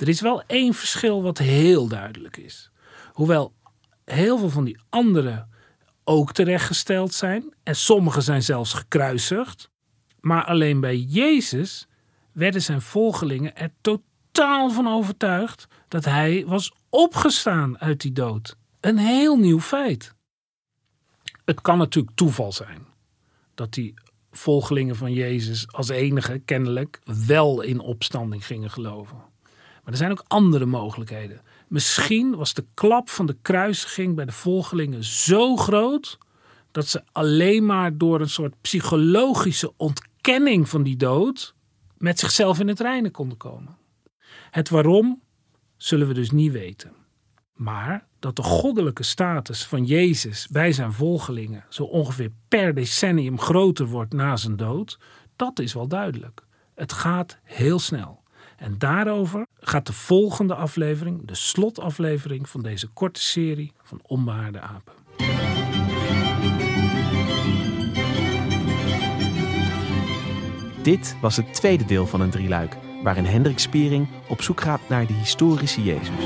Er 0.00 0.08
is 0.08 0.20
wel 0.20 0.42
één 0.46 0.74
verschil 0.74 1.22
wat 1.22 1.38
heel 1.38 1.88
duidelijk 1.88 2.36
is. 2.36 2.70
Hoewel 3.12 3.54
heel 4.04 4.38
veel 4.38 4.50
van 4.50 4.64
die 4.64 4.78
anderen 4.88 5.48
ook 6.04 6.32
terechtgesteld 6.32 7.14
zijn 7.14 7.54
en 7.62 7.76
sommige 7.76 8.20
zijn 8.20 8.42
zelfs 8.42 8.72
gekruisigd, 8.72 9.70
maar 10.20 10.44
alleen 10.44 10.80
bij 10.80 10.96
Jezus 10.96 11.86
werden 12.32 12.62
zijn 12.62 12.80
volgelingen 12.80 13.56
er 13.56 13.72
totaal 13.80 14.70
van 14.70 14.88
overtuigd 14.88 15.66
dat 15.88 16.04
hij 16.04 16.44
was 16.46 16.74
opgestaan 16.88 17.78
uit 17.78 18.00
die 18.00 18.12
dood. 18.12 18.56
Een 18.80 18.98
heel 18.98 19.36
nieuw 19.36 19.60
feit. 19.60 20.14
Het 21.44 21.60
kan 21.60 21.78
natuurlijk 21.78 22.16
toeval 22.16 22.52
zijn 22.52 22.86
dat 23.54 23.72
die 23.72 23.94
volgelingen 24.30 24.96
van 24.96 25.12
Jezus 25.12 25.72
als 25.72 25.88
enige 25.88 26.38
kennelijk 26.38 27.00
wel 27.26 27.60
in 27.60 27.80
opstanding 27.80 28.46
gingen 28.46 28.70
geloven. 28.70 29.29
Er 29.90 29.96
zijn 29.96 30.10
ook 30.10 30.24
andere 30.26 30.66
mogelijkheden. 30.66 31.40
Misschien 31.68 32.36
was 32.36 32.54
de 32.54 32.64
klap 32.74 33.08
van 33.08 33.26
de 33.26 33.36
kruisiging 33.42 34.14
bij 34.14 34.24
de 34.24 34.32
volgelingen 34.32 35.04
zo 35.04 35.56
groot 35.56 36.18
dat 36.70 36.86
ze 36.86 37.02
alleen 37.12 37.66
maar 37.66 37.96
door 37.96 38.20
een 38.20 38.28
soort 38.28 38.60
psychologische 38.60 39.72
ontkenning 39.76 40.68
van 40.68 40.82
die 40.82 40.96
dood 40.96 41.54
met 41.98 42.18
zichzelf 42.18 42.60
in 42.60 42.68
het 42.68 42.80
reinen 42.80 43.10
konden 43.10 43.38
komen. 43.38 43.78
Het 44.50 44.68
waarom 44.68 45.22
zullen 45.76 46.08
we 46.08 46.14
dus 46.14 46.30
niet 46.30 46.52
weten. 46.52 46.92
Maar 47.54 48.06
dat 48.18 48.36
de 48.36 48.42
goddelijke 48.42 49.02
status 49.02 49.66
van 49.66 49.84
Jezus 49.84 50.48
bij 50.48 50.72
zijn 50.72 50.92
volgelingen 50.92 51.64
zo 51.68 51.82
ongeveer 51.82 52.30
per 52.48 52.74
decennium 52.74 53.38
groter 53.38 53.86
wordt 53.86 54.12
na 54.12 54.36
zijn 54.36 54.56
dood, 54.56 54.98
dat 55.36 55.58
is 55.58 55.72
wel 55.72 55.88
duidelijk. 55.88 56.44
Het 56.74 56.92
gaat 56.92 57.38
heel 57.42 57.78
snel. 57.78 58.19
En 58.60 58.78
daarover 58.78 59.46
gaat 59.60 59.86
de 59.86 59.92
volgende 59.92 60.54
aflevering, 60.54 61.26
de 61.26 61.34
slotaflevering 61.34 62.48
van 62.48 62.62
deze 62.62 62.88
korte 62.88 63.20
serie 63.20 63.72
van 63.82 64.00
Onbehaarde 64.02 64.60
Apen. 64.60 64.92
Dit 70.82 71.16
was 71.20 71.36
het 71.36 71.54
tweede 71.54 71.84
deel 71.84 72.06
van 72.06 72.20
een 72.20 72.30
drieluik, 72.30 72.76
waarin 73.02 73.24
Hendrik 73.24 73.58
Spiering 73.58 74.08
op 74.28 74.42
zoek 74.42 74.60
gaat 74.60 74.88
naar 74.88 75.06
de 75.06 75.12
historische 75.12 75.82
Jezus. 75.82 76.24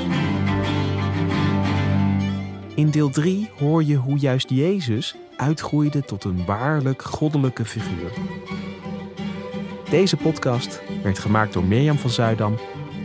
In 2.75 2.89
deel 2.89 3.09
3 3.09 3.49
hoor 3.57 3.83
je 3.83 3.95
hoe 3.95 4.17
juist 4.17 4.49
Jezus 4.49 5.15
uitgroeide 5.37 6.01
tot 6.01 6.23
een 6.23 6.45
waarlijk 6.45 7.01
goddelijke 7.01 7.65
figuur. 7.65 8.11
Deze 9.89 10.17
podcast 10.17 10.81
werd 11.03 11.19
gemaakt 11.19 11.53
door 11.53 11.63
Mirjam 11.63 11.97
van 11.97 12.09
Zuidam, 12.09 12.57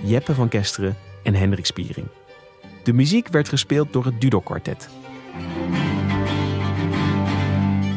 Jeppe 0.02 0.34
van 0.34 0.48
Kesteren 0.48 0.96
en 1.22 1.34
Hendrik 1.34 1.66
Spiering. 1.66 2.06
De 2.82 2.92
muziek 2.92 3.28
werd 3.28 3.48
gespeeld 3.48 3.92
door 3.92 4.04
het 4.04 4.20
Dudok 4.20 4.44
Quartet. 4.44 4.88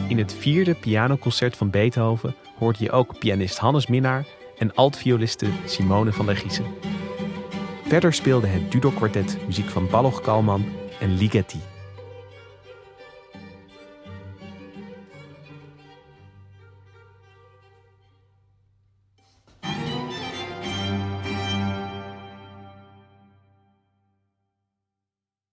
In 0.08 0.18
het 0.18 0.34
vierde 0.34 0.74
pianoconcert 0.74 1.58
van 1.58 1.70
Beethoven 1.70 2.36
hoorde 2.58 2.84
je 2.84 2.92
ook 2.92 3.20
pianist 3.20 3.58
Hannes 3.58 3.88
Minnaar 3.88 4.26
en 4.58 4.74
altvioliste 4.74 5.48
Simone 5.66 6.12
van 6.14 6.26
der 6.26 6.38
Giezen. 6.38 6.66
Verder 7.88 8.14
speelde 8.14 8.48
het 8.48 8.72
Dudok 8.72 8.96
Quartet 8.96 9.38
muziek 9.46 9.70
van 9.70 9.88
Balog 9.90 10.22
Kalman 10.22 10.66
en 11.00 11.18
Ligeti. 11.18 11.60